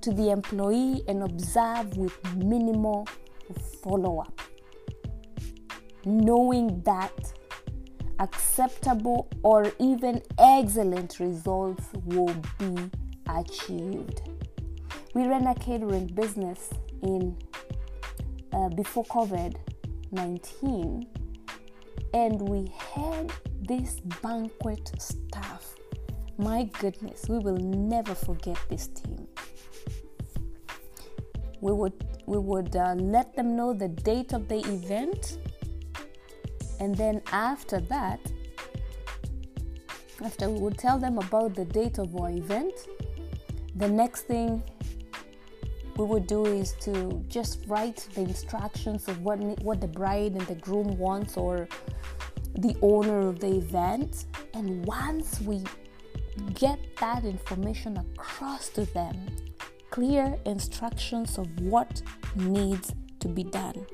to 0.00 0.12
the 0.12 0.30
employee 0.30 1.02
and 1.08 1.22
observe 1.22 1.96
with 1.96 2.18
minimal 2.36 3.06
follow 3.82 4.20
up 4.20 4.43
knowing 6.06 6.80
that 6.82 7.32
acceptable 8.18 9.28
or 9.42 9.72
even 9.78 10.22
excellent 10.38 11.18
results 11.20 11.84
will 12.04 12.34
be 12.58 12.90
achieved. 13.28 14.22
We 15.14 15.26
ran 15.26 15.46
a 15.46 15.54
catering 15.54 16.06
business 16.06 16.70
in 17.02 17.36
uh, 18.52 18.68
before 18.70 19.04
COVID 19.06 19.56
19 20.12 21.06
and 22.14 22.40
we 22.48 22.72
had 22.94 23.32
this 23.62 24.00
banquet 24.22 24.92
staff. 24.98 25.74
My 26.38 26.64
goodness, 26.80 27.26
we 27.28 27.38
will 27.38 27.56
never 27.56 28.14
forget 28.14 28.58
this 28.68 28.88
team. 28.88 29.26
We 31.60 31.72
would 31.72 31.92
we 32.26 32.38
would 32.38 32.74
uh, 32.76 32.94
let 32.96 33.34
them 33.34 33.56
know 33.56 33.72
the 33.72 33.88
date 33.88 34.32
of 34.32 34.48
the 34.48 34.58
event 34.60 35.38
and 36.80 36.94
then 36.94 37.22
after 37.32 37.80
that, 37.80 38.20
after 40.24 40.48
we 40.48 40.60
would 40.60 40.78
tell 40.78 40.98
them 40.98 41.18
about 41.18 41.54
the 41.54 41.64
date 41.64 41.98
of 41.98 42.14
our 42.16 42.30
event, 42.30 42.72
the 43.76 43.88
next 43.88 44.22
thing 44.22 44.62
we 45.96 46.04
would 46.04 46.26
do 46.26 46.44
is 46.44 46.72
to 46.80 47.24
just 47.28 47.64
write 47.66 48.08
the 48.14 48.22
instructions 48.22 49.08
of 49.08 49.20
what 49.22 49.38
what 49.62 49.80
the 49.80 49.88
bride 49.88 50.32
and 50.32 50.42
the 50.42 50.54
groom 50.56 50.96
wants 50.98 51.36
or 51.36 51.68
the 52.58 52.76
owner 52.82 53.28
of 53.28 53.40
the 53.40 53.56
event. 53.56 54.26
And 54.54 54.84
once 54.86 55.40
we 55.40 55.62
get 56.54 56.78
that 56.98 57.24
information 57.24 57.96
across 57.96 58.68
to 58.70 58.84
them 58.86 59.26
clear 59.90 60.36
instructions 60.44 61.38
of 61.38 61.48
what 61.60 62.02
needs 62.34 62.92
to 63.20 63.28
be 63.28 63.44
done 63.44 63.86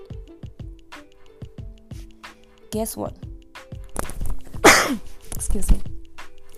guess 2.70 2.96
what? 2.96 3.16
Excuse 5.34 5.70
me. 5.70 5.80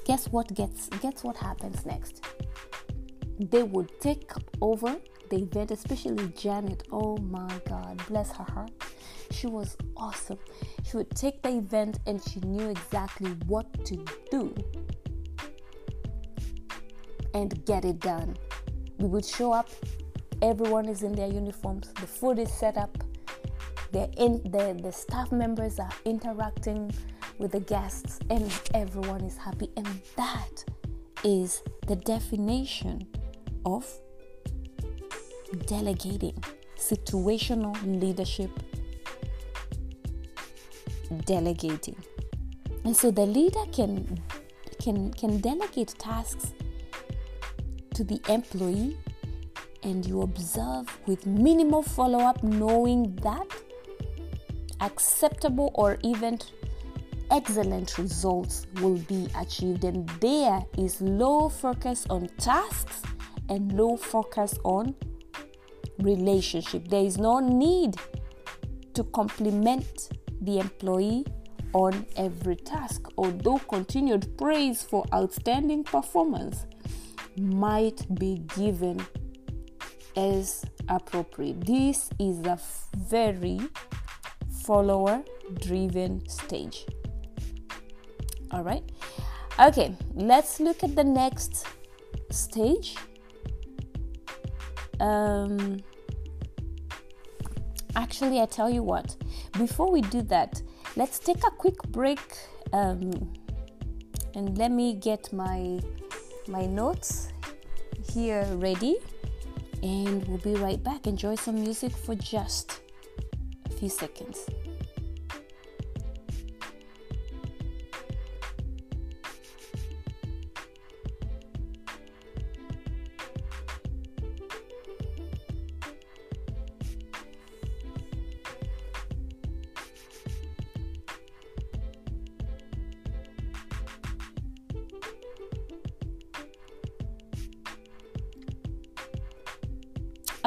Guess 0.04 0.28
what 0.28 0.52
gets 0.54 0.88
guess 1.00 1.22
what 1.22 1.36
happens 1.36 1.86
next? 1.86 2.24
They 3.38 3.62
would 3.62 3.90
take 4.00 4.30
over 4.60 4.96
the 5.30 5.36
event, 5.36 5.70
especially 5.70 6.28
Janet. 6.28 6.86
Oh 6.92 7.16
my 7.16 7.48
god, 7.68 8.00
bless 8.08 8.30
her 8.32 8.44
heart. 8.44 8.72
She 9.30 9.46
was 9.46 9.76
awesome. 9.96 10.38
She 10.84 10.96
would 10.96 11.10
take 11.10 11.42
the 11.42 11.50
event 11.50 12.00
and 12.06 12.22
she 12.22 12.40
knew 12.40 12.68
exactly 12.68 13.30
what 13.46 13.84
to 13.86 14.04
do 14.30 14.54
and 17.34 17.64
get 17.64 17.84
it 17.84 18.00
done. 18.00 18.36
We 18.98 19.08
would 19.08 19.24
show 19.24 19.52
up, 19.52 19.70
everyone 20.42 20.86
is 20.88 21.02
in 21.02 21.12
their 21.12 21.28
uniforms, 21.28 21.92
the 21.94 22.06
food 22.06 22.38
is 22.38 22.52
set 22.52 22.76
up, 22.76 23.01
the, 23.92 24.08
the, 24.44 24.80
the 24.82 24.92
staff 24.92 25.30
members 25.32 25.78
are 25.78 25.92
interacting 26.04 26.92
with 27.38 27.52
the 27.52 27.60
guests 27.60 28.18
and 28.30 28.50
everyone 28.74 29.22
is 29.22 29.36
happy. 29.36 29.70
And 29.76 29.86
that 30.16 30.64
is 31.24 31.62
the 31.86 31.96
definition 31.96 33.06
of 33.64 33.86
delegating 35.66 36.42
situational 36.76 37.76
leadership 38.00 38.50
delegating. 41.26 41.96
And 42.84 42.96
so 42.96 43.10
the 43.10 43.26
leader 43.26 43.64
can 43.72 44.20
can 44.80 45.12
can 45.12 45.38
delegate 45.38 45.94
tasks 45.98 46.52
to 47.94 48.02
the 48.02 48.20
employee 48.28 48.96
and 49.82 50.04
you 50.06 50.22
observe 50.22 50.86
with 51.06 51.26
minimal 51.26 51.82
follow 51.82 52.20
up 52.20 52.42
knowing 52.42 53.14
that 53.16 53.46
acceptable 54.82 55.70
or 55.74 55.96
even 56.02 56.38
excellent 57.30 57.96
results 57.96 58.66
will 58.80 58.98
be 58.98 59.28
achieved. 59.38 59.84
And 59.84 60.06
there 60.20 60.60
is 60.76 61.00
low 61.00 61.48
focus 61.48 62.06
on 62.10 62.28
tasks 62.38 63.02
and 63.48 63.72
low 63.72 63.96
focus 63.96 64.58
on 64.64 64.94
relationship. 65.98 66.88
There 66.88 67.04
is 67.04 67.16
no 67.16 67.38
need 67.38 67.96
to 68.94 69.04
compliment 69.04 70.10
the 70.42 70.58
employee 70.58 71.24
on 71.72 72.04
every 72.16 72.56
task. 72.56 73.06
Although 73.16 73.58
continued 73.58 74.36
praise 74.36 74.82
for 74.82 75.04
outstanding 75.14 75.84
performance 75.84 76.66
might 77.38 78.06
be 78.18 78.42
given 78.56 79.04
as 80.16 80.64
appropriate. 80.88 81.64
This 81.64 82.10
is 82.18 82.40
a 82.40 82.58
very 82.96 83.60
follower 84.64 85.22
driven 85.60 86.26
stage. 86.28 86.86
All 88.50 88.62
right. 88.62 88.82
Okay, 89.60 89.94
let's 90.14 90.60
look 90.60 90.82
at 90.82 90.94
the 90.94 91.04
next 91.04 91.66
stage. 92.30 92.96
Um, 95.00 95.80
actually, 97.96 98.40
I 98.40 98.46
tell 98.46 98.70
you 98.70 98.82
what, 98.82 99.16
before 99.58 99.90
we 99.90 100.00
do 100.00 100.22
that, 100.22 100.62
let's 100.96 101.18
take 101.18 101.44
a 101.46 101.50
quick 101.50 101.82
break 101.88 102.20
um, 102.72 103.32
and 104.34 104.56
let 104.56 104.70
me 104.70 104.94
get 104.94 105.32
my 105.32 105.80
my 106.48 106.66
notes 106.66 107.28
here 108.12 108.44
ready 108.56 108.96
and 109.82 110.26
we'll 110.26 110.38
be 110.38 110.54
right 110.54 110.82
back 110.82 111.06
enjoy 111.06 111.36
some 111.36 111.54
music 111.54 111.92
for 111.92 112.16
just 112.16 112.81
few 113.82 113.88
seconds. 113.88 114.46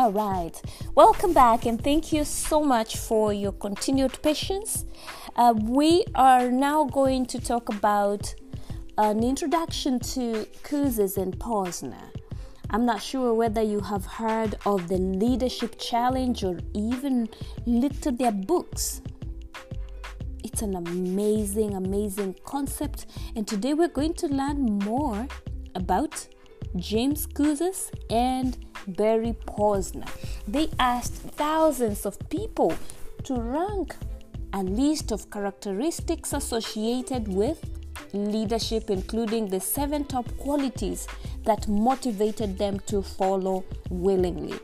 All 0.05 0.11
right, 0.11 0.61
welcome 0.93 1.33
back, 1.33 1.65
and 1.65 1.83
thank 1.83 2.13
you 2.13 2.25
so 2.25 2.61
much 2.61 2.95
for 2.95 3.33
your 3.33 3.53
continued 3.53 4.21
patience. 4.21 4.85
Uh, 5.35 5.55
we 5.59 6.05
are 6.13 6.51
now 6.51 6.83
going 6.83 7.25
to 7.25 7.39
talk 7.39 7.69
about 7.69 8.35
an 8.99 9.23
introduction 9.23 9.99
to 10.01 10.45
Kouzes 10.61 11.17
and 11.17 11.35
Posner. 11.39 12.11
I'm 12.69 12.85
not 12.85 13.01
sure 13.01 13.33
whether 13.33 13.63
you 13.63 13.79
have 13.79 14.05
heard 14.05 14.53
of 14.67 14.89
the 14.89 14.99
Leadership 14.99 15.79
Challenge 15.79 16.43
or 16.43 16.59
even 16.75 17.27
looked 17.65 18.05
at 18.05 18.19
their 18.19 18.31
books. 18.31 19.01
It's 20.43 20.61
an 20.61 20.75
amazing, 20.75 21.73
amazing 21.73 22.35
concept, 22.45 23.07
and 23.35 23.47
today 23.47 23.73
we're 23.73 23.87
going 23.87 24.13
to 24.13 24.27
learn 24.27 24.77
more 24.83 25.27
about 25.73 26.27
James 26.75 27.25
Kouzes 27.25 27.89
and 28.11 28.64
Barry 28.87 29.35
Posner. 29.47 30.07
They 30.47 30.69
asked 30.79 31.13
thousands 31.13 32.05
of 32.05 32.17
people 32.29 32.73
to 33.23 33.35
rank 33.35 33.95
a 34.53 34.63
list 34.63 35.11
of 35.11 35.29
characteristics 35.29 36.33
associated 36.33 37.27
with 37.27 37.63
leadership, 38.13 38.89
including 38.89 39.47
the 39.47 39.59
seven 39.59 40.05
top 40.05 40.25
qualities 40.37 41.07
that 41.43 41.67
motivated 41.67 42.57
them 42.57 42.79
to 42.87 43.01
follow 43.01 43.65
willingly. 43.89 44.57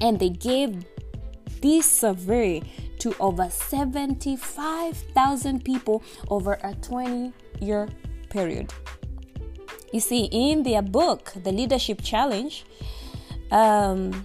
And 0.00 0.18
they 0.18 0.30
gave 0.30 0.84
this 1.60 1.90
survey 1.90 2.62
to 3.00 3.14
over 3.18 3.50
75,000 3.50 5.64
people 5.64 6.04
over 6.28 6.58
a 6.62 6.74
20 6.74 7.32
year 7.60 7.88
period. 8.28 8.72
You 9.92 10.00
see, 10.00 10.28
in 10.30 10.62
their 10.62 10.82
book, 10.82 11.32
The 11.42 11.50
Leadership 11.52 12.02
Challenge, 12.02 12.64
um, 13.50 14.24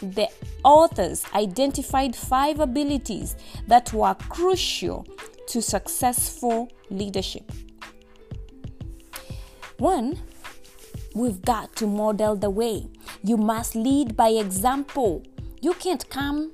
the 0.00 0.28
authors 0.64 1.24
identified 1.34 2.14
five 2.14 2.60
abilities 2.60 3.36
that 3.66 3.92
were 3.92 4.14
crucial 4.14 5.06
to 5.48 5.62
successful 5.62 6.70
leadership. 6.90 7.50
One, 9.78 10.18
we've 11.14 11.40
got 11.42 11.74
to 11.76 11.86
model 11.86 12.36
the 12.36 12.50
way. 12.50 12.86
You 13.22 13.36
must 13.36 13.74
lead 13.74 14.16
by 14.16 14.28
example. 14.28 15.24
You 15.60 15.72
can't 15.74 16.08
come 16.10 16.52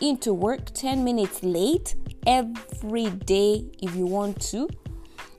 into 0.00 0.32
work 0.32 0.72
10 0.74 1.02
minutes 1.02 1.42
late 1.42 1.94
every 2.26 3.10
day 3.10 3.64
if 3.82 3.94
you 3.94 4.06
want 4.06 4.40
to. 4.52 4.68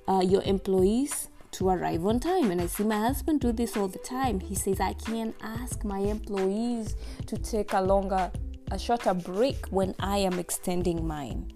Uh, 0.07 0.21
your 0.21 0.41
employees 0.41 1.28
to 1.59 1.69
arrive 1.69 2.05
on 2.05 2.19
time. 2.21 2.51
And 2.51 2.61
I 2.61 2.67
see 2.67 2.85
my 2.85 2.97
husband 2.97 3.41
do 3.41 3.51
this 3.51 3.75
all 3.75 3.89
the 3.89 3.99
time. 3.99 4.39
He 4.39 4.55
says, 4.55 4.79
I 4.79 4.93
can't 4.93 5.35
ask 5.41 5.83
my 5.83 5.99
employees 5.99 6.95
to 7.27 7.37
take 7.37 7.73
a 7.73 7.81
longer, 7.81 8.31
a 8.71 8.79
shorter 8.79 9.13
break 9.13 9.67
when 9.67 9.93
I 9.99 10.19
am 10.19 10.39
extending 10.39 11.05
mine. 11.05 11.51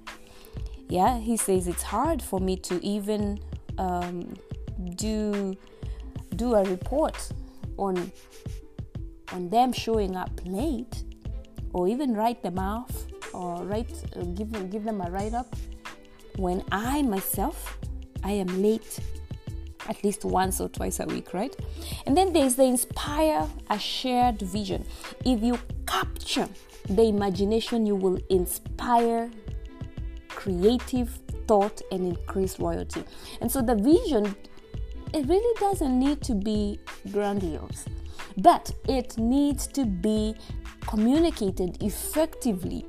Yeah, 0.90 1.18
he 1.20 1.38
says 1.38 1.68
it's 1.68 1.84
hard 1.84 2.22
for 2.22 2.40
me 2.42 2.58
to 2.58 2.84
even 2.86 3.40
um, 3.78 4.36
do 4.96 5.56
do 6.36 6.56
a 6.56 6.64
report 6.64 7.18
on 7.78 8.12
on 9.32 9.50
them 9.50 9.72
showing 9.72 10.16
up 10.16 10.30
late, 10.46 11.04
or 11.72 11.88
even 11.88 12.14
write 12.14 12.44
them 12.44 12.60
off, 12.60 12.92
or 13.34 13.64
write 13.64 13.90
give 14.36 14.52
them 14.52 14.70
give 14.70 14.84
them 14.84 15.02
a 15.02 15.10
write 15.10 15.34
up 15.34 15.56
when 16.36 16.64
I 16.72 17.02
myself 17.02 17.78
I 18.24 18.32
am 18.32 18.62
late 18.62 19.00
at 19.88 20.04
least 20.04 20.26
once 20.26 20.62
or 20.62 20.70
twice 20.70 21.00
a 21.00 21.06
week, 21.06 21.34
right? 21.34 21.56
And 22.06 22.16
then 22.16 22.34
there's 22.34 22.56
the 22.56 22.64
inspire 22.64 23.48
a 23.70 23.80
shared 23.80 24.42
vision. 24.42 24.86
If 25.26 25.42
you 25.42 25.60
capture 25.86 26.48
the 26.90 27.04
imagination, 27.04 27.86
you 27.86 27.96
will 27.96 28.20
inspire 28.30 29.30
creative 30.30 31.10
thought 31.48 31.82
and 31.92 32.08
increase 32.08 32.60
loyalty. 32.60 33.04
And 33.42 33.52
so 33.52 33.62
the 33.62 33.76
vision, 33.76 34.36
it 35.14 35.28
really 35.28 35.60
doesn't 35.60 36.00
need 36.00 36.22
to 36.24 36.34
be 36.34 36.80
grandiose, 37.12 37.86
but 38.38 38.72
it 38.88 39.18
needs 39.18 39.68
to 39.68 39.86
be 39.86 40.36
communicated 40.88 41.82
effectively 41.82 42.86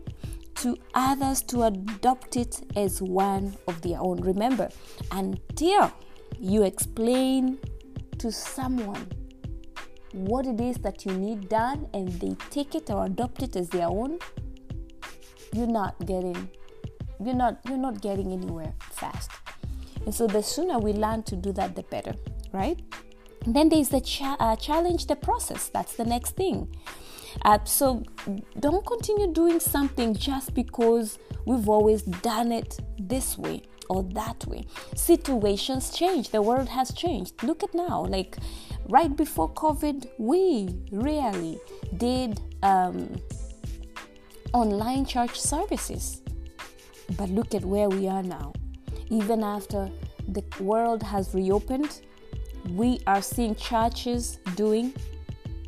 to 0.56 0.78
others 0.94 1.42
to 1.42 1.64
adopt 1.64 2.36
it 2.36 2.62
as 2.76 3.02
one 3.02 3.56
of 3.68 3.82
their 3.82 4.00
own. 4.00 4.20
Remember, 4.20 4.68
until 5.10 5.92
you 6.38 6.62
explain 6.62 7.58
to 8.18 8.30
someone 8.30 9.06
what 10.12 10.46
it 10.46 10.60
is 10.60 10.76
that 10.78 11.04
you 11.04 11.12
need 11.12 11.48
done 11.48 11.88
and 11.92 12.08
they 12.20 12.36
take 12.50 12.74
it 12.74 12.90
or 12.90 13.06
adopt 13.06 13.42
it 13.42 13.56
as 13.56 13.68
their 13.68 13.88
own, 13.88 14.18
you're 15.52 15.66
not 15.66 15.98
getting 16.06 16.48
you're 17.24 17.34
not 17.34 17.58
you're 17.68 17.78
not 17.78 18.00
getting 18.00 18.32
anywhere 18.32 18.72
fast. 18.90 19.30
And 20.04 20.14
so 20.14 20.26
the 20.26 20.42
sooner 20.42 20.78
we 20.78 20.92
learn 20.92 21.22
to 21.24 21.36
do 21.36 21.52
that 21.52 21.74
the 21.74 21.82
better, 21.84 22.14
right? 22.52 22.80
And 23.44 23.54
then 23.54 23.68
there's 23.68 23.88
the 23.88 24.00
cha- 24.00 24.36
uh, 24.40 24.56
challenge 24.56 25.06
the 25.06 25.16
process. 25.16 25.68
That's 25.68 25.96
the 25.96 26.04
next 26.04 26.32
thing. 26.32 26.74
Uh, 27.42 27.58
so 27.64 28.02
don't 28.60 28.86
continue 28.86 29.32
doing 29.32 29.60
something 29.60 30.14
just 30.14 30.54
because 30.54 31.18
we've 31.46 31.68
always 31.68 32.02
done 32.02 32.52
it 32.52 32.78
this 32.98 33.36
way 33.36 33.62
or 33.90 34.02
that 34.14 34.46
way. 34.46 34.66
Situations 34.94 35.90
change, 35.90 36.30
the 36.30 36.42
world 36.42 36.68
has 36.68 36.92
changed. 36.92 37.42
Look 37.42 37.62
at 37.62 37.74
now, 37.74 38.04
like 38.04 38.36
right 38.88 39.14
before 39.14 39.52
COVID, 39.52 40.08
we 40.18 40.68
really 40.90 41.58
did 41.96 42.40
um, 42.62 43.20
online 44.52 45.04
church 45.04 45.40
services. 45.40 46.22
But 47.16 47.28
look 47.30 47.54
at 47.54 47.64
where 47.64 47.88
we 47.88 48.08
are 48.08 48.22
now. 48.22 48.54
Even 49.10 49.44
after 49.44 49.90
the 50.28 50.42
world 50.60 51.02
has 51.02 51.34
reopened, 51.34 52.00
we 52.70 53.00
are 53.06 53.20
seeing 53.20 53.54
churches 53.54 54.38
doing 54.56 54.94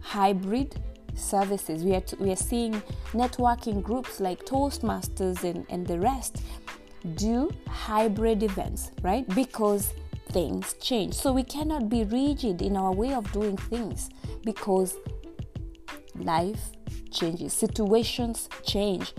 hybrid 0.00 0.81
services. 1.14 1.85
We 1.85 1.94
are, 1.94 2.00
t- 2.00 2.16
we 2.18 2.31
are 2.31 2.37
seeing 2.37 2.83
networking 3.12 3.83
groups 3.83 4.20
like 4.20 4.44
Toastmasters 4.44 5.44
and, 5.44 5.66
and 5.68 5.87
the 5.87 5.98
rest 5.98 6.42
do 7.07 7.51
hybrid 7.69 8.42
events, 8.42 8.90
right? 9.03 9.27
Because 9.35 9.92
things 10.31 10.75
change. 10.81 11.14
So 11.14 11.33
we 11.33 11.42
cannot 11.42 11.88
be 11.88 12.05
rigid 12.05 12.61
in 12.61 12.77
our 12.77 12.92
way 12.92 13.14
of 13.14 13.31
doing 13.33 13.57
things 13.57 14.11
because 14.45 14.97
life 16.14 16.71
changes, 17.11 17.53
situations 17.53 18.49
change. 18.64 19.14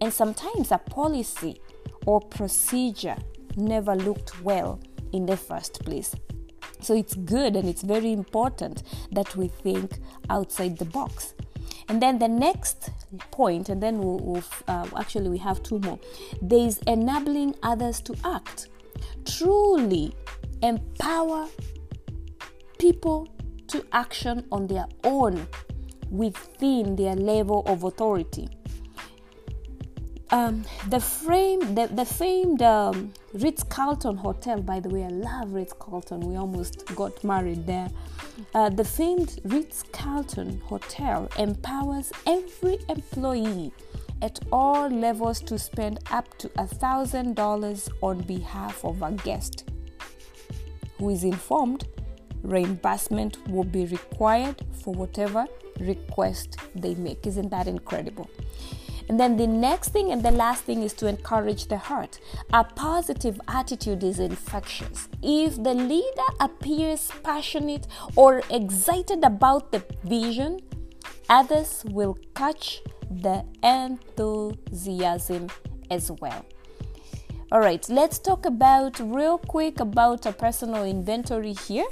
And 0.00 0.12
sometimes 0.12 0.72
a 0.72 0.78
policy 0.78 1.60
or 2.06 2.20
procedure 2.20 3.16
never 3.56 3.94
looked 3.94 4.42
well 4.42 4.80
in 5.12 5.26
the 5.26 5.36
first 5.36 5.84
place. 5.84 6.14
So 6.80 6.94
it's 6.94 7.14
good 7.14 7.56
and 7.56 7.68
it's 7.68 7.82
very 7.82 8.12
important 8.12 8.84
that 9.12 9.34
we 9.36 9.48
think 9.48 9.98
outside 10.30 10.78
the 10.78 10.84
box. 10.84 11.34
And 11.88 12.00
then 12.00 12.18
the 12.18 12.28
next 12.28 12.90
point, 13.30 13.68
and 13.68 13.82
then 13.82 13.98
we'll, 13.98 14.18
we'll 14.18 14.44
uh, 14.66 14.86
actually 14.96 15.28
we 15.28 15.38
have 15.38 15.62
two 15.62 15.78
more. 15.80 15.98
There 16.42 16.66
is 16.66 16.78
enabling 16.86 17.54
others 17.62 18.00
to 18.02 18.16
act. 18.24 18.68
Truly 19.24 20.14
empower 20.62 21.48
people 22.78 23.28
to 23.68 23.84
action 23.92 24.46
on 24.50 24.66
their 24.66 24.86
own 25.04 25.46
within 26.10 26.96
their 26.96 27.14
level 27.14 27.62
of 27.66 27.84
authority. 27.84 28.48
Um, 30.30 30.64
the 30.88 31.00
frame, 31.00 31.74
the, 31.74 31.86
the 31.86 32.04
famed 32.04 32.62
um, 32.62 33.12
Ritz 33.32 33.62
Carlton 33.62 34.16
Hotel, 34.16 34.60
by 34.60 34.78
the 34.78 34.90
way, 34.90 35.04
I 35.04 35.08
love 35.08 35.52
Ritz 35.54 35.72
Carlton. 35.72 36.20
We 36.20 36.36
almost 36.36 36.84
got 36.94 37.24
married 37.24 37.66
there. 37.66 37.88
Uh, 38.54 38.68
the 38.68 38.84
famed 38.84 39.40
Ritz 39.44 39.84
Carlton 39.90 40.60
Hotel 40.60 41.30
empowers 41.38 42.12
every 42.26 42.78
employee 42.90 43.72
at 44.20 44.38
all 44.52 44.90
levels 44.90 45.40
to 45.40 45.58
spend 45.58 46.00
up 46.10 46.36
to 46.38 46.48
$1,000 46.50 47.88
on 48.02 48.20
behalf 48.22 48.84
of 48.84 49.00
a 49.02 49.12
guest 49.12 49.70
who 50.98 51.08
is 51.08 51.24
informed 51.24 51.86
reimbursement 52.42 53.48
will 53.48 53.64
be 53.64 53.86
required 53.86 54.62
for 54.82 54.94
whatever 54.94 55.46
request 55.80 56.56
they 56.74 56.94
make. 56.96 57.26
Isn't 57.26 57.50
that 57.50 57.66
incredible? 57.66 58.28
And 59.08 59.18
then 59.18 59.36
the 59.36 59.46
next 59.46 59.90
thing 59.90 60.12
and 60.12 60.22
the 60.22 60.30
last 60.30 60.64
thing 60.64 60.82
is 60.82 60.92
to 60.94 61.06
encourage 61.06 61.66
the 61.66 61.78
heart. 61.78 62.20
A 62.52 62.62
positive 62.62 63.40
attitude 63.48 64.04
is 64.04 64.18
infectious. 64.18 65.08
If 65.22 65.62
the 65.62 65.74
leader 65.74 66.30
appears 66.40 67.10
passionate 67.22 67.86
or 68.16 68.42
excited 68.50 69.24
about 69.24 69.72
the 69.72 69.82
vision, 70.04 70.60
others 71.30 71.84
will 71.88 72.18
catch 72.34 72.82
the 73.10 73.44
enthusiasm 73.62 75.48
as 75.90 76.10
well. 76.20 76.44
All 77.50 77.60
right, 77.60 77.88
let's 77.88 78.18
talk 78.18 78.44
about 78.44 79.00
real 79.00 79.38
quick 79.38 79.80
about 79.80 80.26
a 80.26 80.32
personal 80.32 80.84
inventory 80.84 81.54
here. 81.54 81.86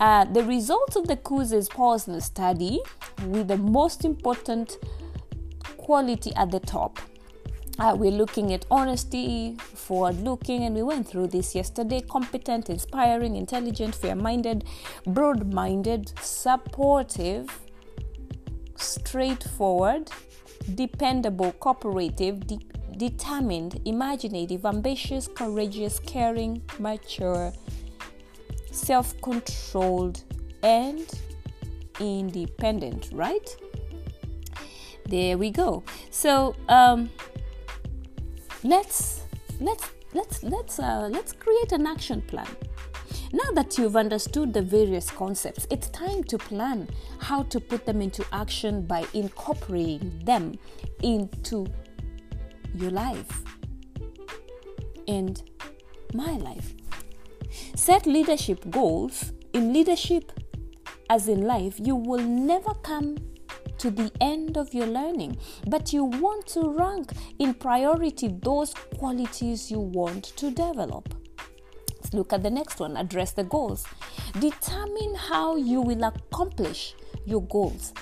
Uh, 0.00 0.24
the 0.24 0.42
results 0.42 0.96
of 0.96 1.06
the 1.06 1.16
Kouzes 1.16 1.68
Posner 1.68 2.20
study 2.20 2.80
with 3.26 3.46
the 3.46 3.58
most 3.58 4.04
important 4.04 4.76
quality 5.88 6.30
at 6.36 6.50
the 6.50 6.60
top. 6.60 6.98
Uh, 7.78 7.96
we're 7.98 8.10
looking 8.10 8.52
at 8.52 8.66
honesty, 8.70 9.56
forward 9.58 10.20
looking, 10.22 10.64
and 10.64 10.74
we 10.74 10.82
went 10.82 11.08
through 11.08 11.26
this 11.26 11.54
yesterday 11.54 12.02
competent, 12.02 12.68
inspiring, 12.68 13.36
intelligent, 13.36 13.94
fair 13.94 14.14
minded, 14.14 14.64
broad 15.06 15.50
minded, 15.50 16.12
supportive, 16.20 17.48
straightforward, 18.76 20.10
dependable, 20.74 21.52
cooperative, 21.52 22.46
de- 22.46 22.60
determined, 22.98 23.80
imaginative, 23.86 24.66
ambitious, 24.66 25.26
courageous, 25.26 25.98
caring, 26.00 26.60
mature, 26.78 27.50
self 28.70 29.18
controlled, 29.22 30.22
and 30.62 31.06
independent, 31.98 33.08
right? 33.14 33.56
There 35.08 35.36
we 35.36 35.50
go 35.50 35.82
so 36.10 36.54
um, 36.68 37.10
let's 38.62 39.22
let's 39.60 39.90
let's 40.14 40.42
let's 40.42 40.78
uh, 40.78 41.08
let's 41.10 41.32
create 41.32 41.72
an 41.72 41.86
action 41.86 42.22
plan. 42.22 42.48
Now 43.32 43.50
that 43.54 43.76
you've 43.76 43.96
understood 43.96 44.54
the 44.54 44.62
various 44.62 45.10
concepts, 45.10 45.66
it's 45.70 45.88
time 45.90 46.24
to 46.24 46.38
plan 46.38 46.88
how 47.18 47.42
to 47.44 47.60
put 47.60 47.84
them 47.84 48.00
into 48.00 48.24
action 48.32 48.86
by 48.86 49.04
incorporating 49.12 50.22
them 50.24 50.58
into 51.02 51.66
your 52.74 52.90
life 52.90 53.42
and 55.06 55.42
my 56.14 56.32
life. 56.38 56.74
Set 57.74 58.06
leadership 58.06 58.70
goals. 58.70 59.32
In 59.54 59.72
leadership, 59.72 60.32
as 61.10 61.26
in 61.26 61.42
life, 61.42 61.80
you 61.82 61.96
will 61.96 62.22
never 62.22 62.74
come 62.74 63.16
to 63.78 63.90
the 63.90 64.10
end 64.20 64.56
of 64.56 64.74
your 64.74 64.86
learning, 64.86 65.38
but 65.66 65.92
you 65.92 66.04
want 66.04 66.46
to 66.48 66.68
rank 66.68 67.12
in 67.38 67.54
priority 67.54 68.28
those 68.28 68.74
qualities 68.98 69.70
you 69.70 69.78
want 69.80 70.24
to 70.36 70.50
develop. 70.50 71.14
Let's 71.94 72.12
look 72.12 72.32
at 72.32 72.42
the 72.42 72.50
next 72.50 72.80
one 72.80 72.96
address 72.96 73.32
the 73.32 73.44
goals. 73.44 73.84
Determine 74.38 75.14
how 75.14 75.56
you 75.56 75.80
will 75.80 76.04
accomplish 76.04 76.94
your 77.24 77.42
goals. 77.42 77.92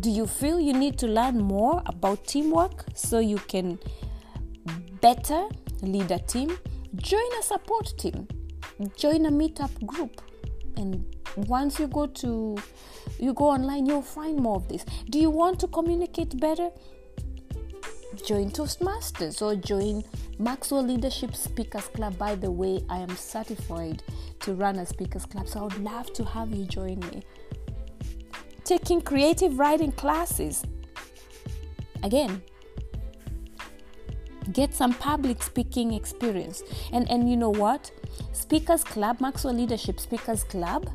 Do 0.00 0.10
you 0.10 0.26
feel 0.26 0.58
you 0.58 0.72
need 0.72 0.98
to 0.98 1.06
learn 1.06 1.38
more 1.38 1.82
about 1.86 2.26
teamwork 2.26 2.84
so 2.94 3.20
you 3.20 3.36
can 3.36 3.78
better 5.00 5.46
lead 5.82 6.10
a 6.10 6.18
team? 6.18 6.58
Join 6.96 7.30
a 7.38 7.42
support 7.42 7.92
team, 7.96 8.26
join 8.96 9.26
a 9.26 9.30
meetup 9.30 9.84
group, 9.86 10.20
and 10.76 11.13
once 11.36 11.78
you 11.78 11.86
go 11.86 12.06
to 12.06 12.56
you 13.18 13.32
go 13.34 13.46
online 13.46 13.86
you'll 13.86 14.02
find 14.02 14.38
more 14.38 14.56
of 14.56 14.68
this. 14.68 14.84
Do 15.10 15.18
you 15.18 15.30
want 15.30 15.60
to 15.60 15.68
communicate 15.68 16.38
better? 16.40 16.70
Join 18.26 18.50
toastmasters 18.50 19.42
or 19.42 19.56
join 19.56 20.04
maxwell 20.38 20.82
leadership 20.82 21.34
speakers 21.34 21.88
club. 21.88 22.16
By 22.18 22.34
the 22.34 22.50
way 22.50 22.84
i 22.88 22.98
am 22.98 23.16
certified 23.16 24.02
to 24.40 24.54
run 24.54 24.78
a 24.78 24.86
speakers 24.86 25.26
club 25.26 25.48
so 25.48 25.60
i 25.60 25.62
would 25.64 25.78
love 25.78 26.12
to 26.14 26.24
have 26.24 26.50
you 26.54 26.64
join 26.64 27.00
me. 27.00 27.22
Taking 28.64 29.00
creative 29.00 29.58
writing 29.58 29.92
classes. 29.92 30.64
Again 32.02 32.42
get 34.52 34.74
some 34.74 34.92
public 34.94 35.42
speaking 35.42 35.94
experience. 35.94 36.62
And 36.92 37.10
and 37.10 37.28
you 37.28 37.36
know 37.36 37.50
what? 37.50 37.90
Speakers 38.32 38.84
club 38.84 39.20
maxwell 39.20 39.54
leadership 39.54 39.98
speakers 39.98 40.44
club 40.44 40.90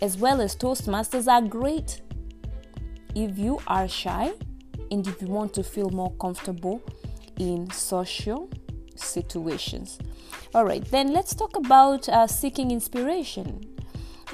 as 0.00 0.16
well 0.16 0.40
as 0.40 0.56
Toastmasters 0.56 1.26
are 1.26 1.42
great 1.42 2.00
if 3.14 3.38
you 3.38 3.60
are 3.66 3.88
shy 3.88 4.32
and 4.90 5.06
if 5.06 5.20
you 5.22 5.28
want 5.28 5.54
to 5.54 5.62
feel 5.62 5.90
more 5.90 6.12
comfortable 6.20 6.82
in 7.38 7.70
social 7.70 8.48
situations. 8.94 9.98
All 10.54 10.64
right, 10.64 10.84
then 10.86 11.12
let's 11.12 11.34
talk 11.34 11.56
about 11.56 12.08
uh, 12.08 12.26
seeking 12.26 12.70
inspiration. 12.70 13.60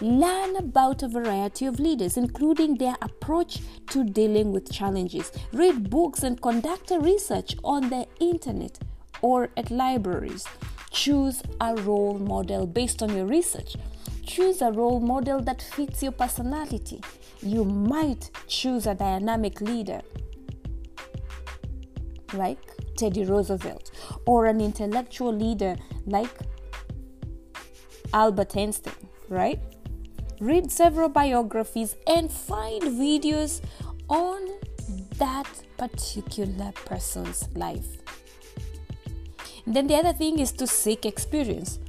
Learn 0.00 0.56
about 0.56 1.02
a 1.02 1.08
variety 1.08 1.66
of 1.66 1.78
leaders, 1.78 2.16
including 2.16 2.76
their 2.76 2.96
approach 3.02 3.58
to 3.90 4.04
dealing 4.04 4.50
with 4.52 4.72
challenges. 4.72 5.30
Read 5.52 5.90
books 5.90 6.22
and 6.22 6.40
conduct 6.40 6.90
research 6.90 7.54
on 7.62 7.88
the 7.88 8.06
internet 8.18 8.78
or 9.20 9.50
at 9.56 9.70
libraries. 9.70 10.44
Choose 10.90 11.42
a 11.60 11.74
role 11.76 12.18
model 12.18 12.66
based 12.66 13.02
on 13.02 13.14
your 13.14 13.26
research. 13.26 13.76
Choose 14.32 14.62
a 14.62 14.72
role 14.72 14.98
model 14.98 15.42
that 15.42 15.60
fits 15.60 16.02
your 16.02 16.12
personality. 16.12 17.02
You 17.42 17.66
might 17.66 18.30
choose 18.46 18.86
a 18.86 18.94
dynamic 18.94 19.60
leader 19.60 20.00
like 22.32 22.62
Teddy 22.96 23.26
Roosevelt 23.26 23.90
or 24.24 24.46
an 24.46 24.62
intellectual 24.62 25.34
leader 25.34 25.76
like 26.06 26.34
Albert 28.14 28.56
Einstein, 28.56 28.94
right? 29.28 29.60
Read 30.40 30.72
several 30.72 31.10
biographies 31.10 31.94
and 32.06 32.32
find 32.32 32.82
videos 32.84 33.60
on 34.08 34.48
that 35.18 35.50
particular 35.76 36.72
person's 36.86 37.50
life. 37.54 37.98
Then 39.66 39.88
the 39.88 39.96
other 39.96 40.14
thing 40.14 40.38
is 40.38 40.52
to 40.52 40.66
seek 40.66 41.04
experience. 41.04 41.80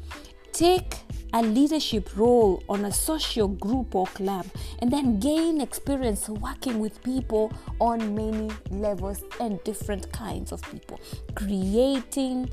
Take 0.52 0.96
a 1.34 1.42
leadership 1.42 2.16
role 2.16 2.64
on 2.70 2.86
a 2.86 2.92
social 2.92 3.48
group 3.48 3.96
or 3.96 4.06
club 4.08 4.46
and 4.80 4.92
then 4.92 5.20
gain 5.20 5.62
experience 5.62 6.30
working 6.30 6.80
with 6.80 7.02
people 7.04 7.52
on 7.80 8.16
many 8.16 8.52
levels 8.70 9.24
and 9.40 9.62
different 9.64 10.12
kinds 10.12 10.52
of 10.52 10.62
people. 10.72 11.00
Creating 11.36 12.50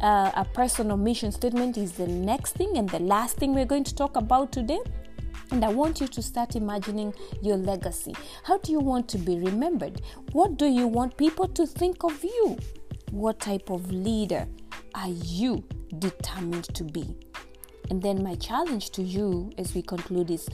uh, 0.00 0.32
a 0.34 0.44
personal 0.44 0.96
mission 0.96 1.30
statement 1.30 1.76
is 1.76 1.92
the 1.92 2.06
next 2.06 2.52
thing 2.52 2.78
and 2.78 2.88
the 2.88 2.98
last 2.98 3.36
thing 3.36 3.54
we're 3.54 3.66
going 3.66 3.84
to 3.84 3.94
talk 3.94 4.16
about 4.16 4.50
today. 4.50 4.80
And 5.50 5.62
I 5.64 5.68
want 5.68 6.00
you 6.00 6.08
to 6.08 6.22
start 6.22 6.56
imagining 6.56 7.12
your 7.42 7.58
legacy. 7.58 8.14
How 8.44 8.56
do 8.58 8.72
you 8.72 8.80
want 8.80 9.06
to 9.10 9.18
be 9.18 9.38
remembered? 9.38 10.00
What 10.32 10.56
do 10.56 10.64
you 10.64 10.86
want 10.86 11.18
people 11.18 11.46
to 11.48 11.66
think 11.66 12.02
of 12.04 12.24
you? 12.24 12.58
What 13.10 13.40
type 13.40 13.68
of 13.68 13.92
leader 13.92 14.48
are 14.94 15.10
you 15.10 15.62
determined 15.98 16.74
to 16.74 16.84
be? 16.84 17.14
And 17.92 18.00
then 18.00 18.22
my 18.22 18.36
challenge 18.36 18.88
to 18.92 19.02
you 19.02 19.52
as 19.58 19.74
we 19.74 19.82
conclude 19.82 20.30
is 20.30 20.48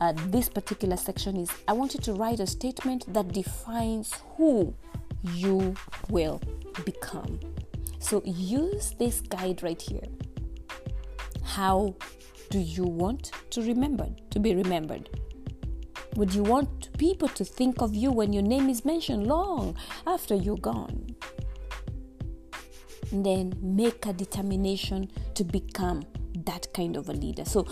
uh, 0.00 0.14
this 0.28 0.48
particular 0.48 0.96
section 0.96 1.36
is 1.36 1.50
I 1.68 1.74
want 1.74 1.92
you 1.92 2.00
to 2.00 2.14
write 2.14 2.40
a 2.40 2.46
statement 2.46 3.04
that 3.12 3.34
defines 3.34 4.14
who 4.38 4.74
you 5.34 5.74
will 6.08 6.40
become. 6.86 7.38
So 7.98 8.22
use 8.24 8.94
this 8.98 9.20
guide 9.20 9.62
right 9.62 9.82
here. 9.82 10.08
How 11.44 11.96
do 12.48 12.58
you 12.58 12.84
want 12.84 13.30
to 13.50 13.60
remember 13.60 14.08
to 14.30 14.40
be 14.40 14.54
remembered? 14.54 15.10
Would 16.16 16.32
you 16.32 16.42
want 16.42 16.96
people 16.96 17.28
to 17.28 17.44
think 17.44 17.82
of 17.82 17.94
you 17.94 18.10
when 18.10 18.32
your 18.32 18.42
name 18.42 18.70
is 18.70 18.86
mentioned 18.86 19.26
long 19.26 19.76
after 20.06 20.34
you're 20.34 20.56
gone? 20.56 21.14
Then 23.12 23.54
make 23.60 24.06
a 24.06 24.12
determination 24.12 25.10
to 25.34 25.44
become 25.44 26.04
that 26.44 26.72
kind 26.72 26.96
of 26.96 27.08
a 27.08 27.12
leader. 27.12 27.44
So 27.44 27.66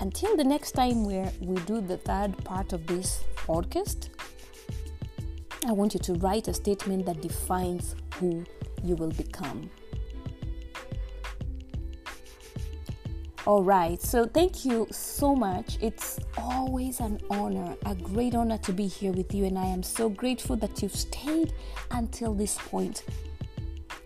until 0.00 0.36
the 0.36 0.44
next 0.44 0.72
time 0.72 1.04
where 1.04 1.32
we 1.40 1.56
do 1.62 1.80
the 1.80 1.98
third 1.98 2.42
part 2.44 2.72
of 2.72 2.86
this 2.86 3.22
podcast, 3.36 4.08
I 5.66 5.72
want 5.72 5.94
you 5.94 6.00
to 6.00 6.14
write 6.14 6.48
a 6.48 6.54
statement 6.54 7.06
that 7.06 7.20
defines 7.20 7.94
who 8.18 8.44
you 8.82 8.96
will 8.96 9.12
become. 9.12 9.70
All 13.46 13.62
right, 13.62 14.00
so 14.00 14.24
thank 14.24 14.64
you 14.64 14.86
so 14.90 15.34
much. 15.34 15.76
It's 15.82 16.18
always 16.38 17.00
an 17.00 17.20
honor, 17.28 17.76
a 17.84 17.94
great 17.94 18.34
honor 18.34 18.56
to 18.58 18.72
be 18.72 18.86
here 18.86 19.12
with 19.12 19.34
you, 19.34 19.44
and 19.44 19.58
I 19.58 19.66
am 19.66 19.82
so 19.82 20.08
grateful 20.08 20.56
that 20.56 20.82
you've 20.82 20.96
stayed 20.96 21.52
until 21.90 22.32
this 22.32 22.56
point. 22.56 23.04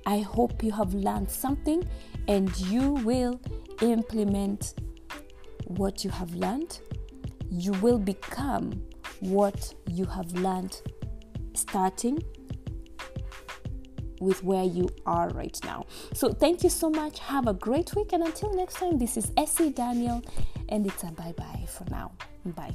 I 0.08 0.20
hope 0.20 0.62
you 0.62 0.72
have 0.72 0.94
learned 0.94 1.30
something 1.30 1.86
and 2.28 2.58
you 2.60 2.92
will 2.92 3.38
implement 3.82 4.72
what 5.66 6.02
you 6.02 6.08
have 6.08 6.34
learned. 6.34 6.80
You 7.50 7.72
will 7.72 7.98
become 7.98 8.82
what 9.20 9.74
you 9.86 10.06
have 10.06 10.32
learned 10.32 10.80
starting 11.52 12.18
with 14.18 14.42
where 14.42 14.64
you 14.64 14.88
are 15.04 15.28
right 15.28 15.58
now. 15.62 15.84
So, 16.14 16.32
thank 16.32 16.64
you 16.64 16.70
so 16.70 16.88
much. 16.88 17.18
Have 17.18 17.46
a 17.46 17.52
great 17.52 17.94
week. 17.94 18.14
And 18.14 18.22
until 18.22 18.54
next 18.54 18.76
time, 18.76 18.96
this 18.96 19.18
is 19.18 19.30
Essie 19.36 19.70
Daniel, 19.70 20.22
and 20.70 20.86
it's 20.86 21.02
a 21.02 21.12
bye 21.12 21.34
bye 21.36 21.66
for 21.68 21.84
now. 21.90 22.12
Bye. 22.46 22.74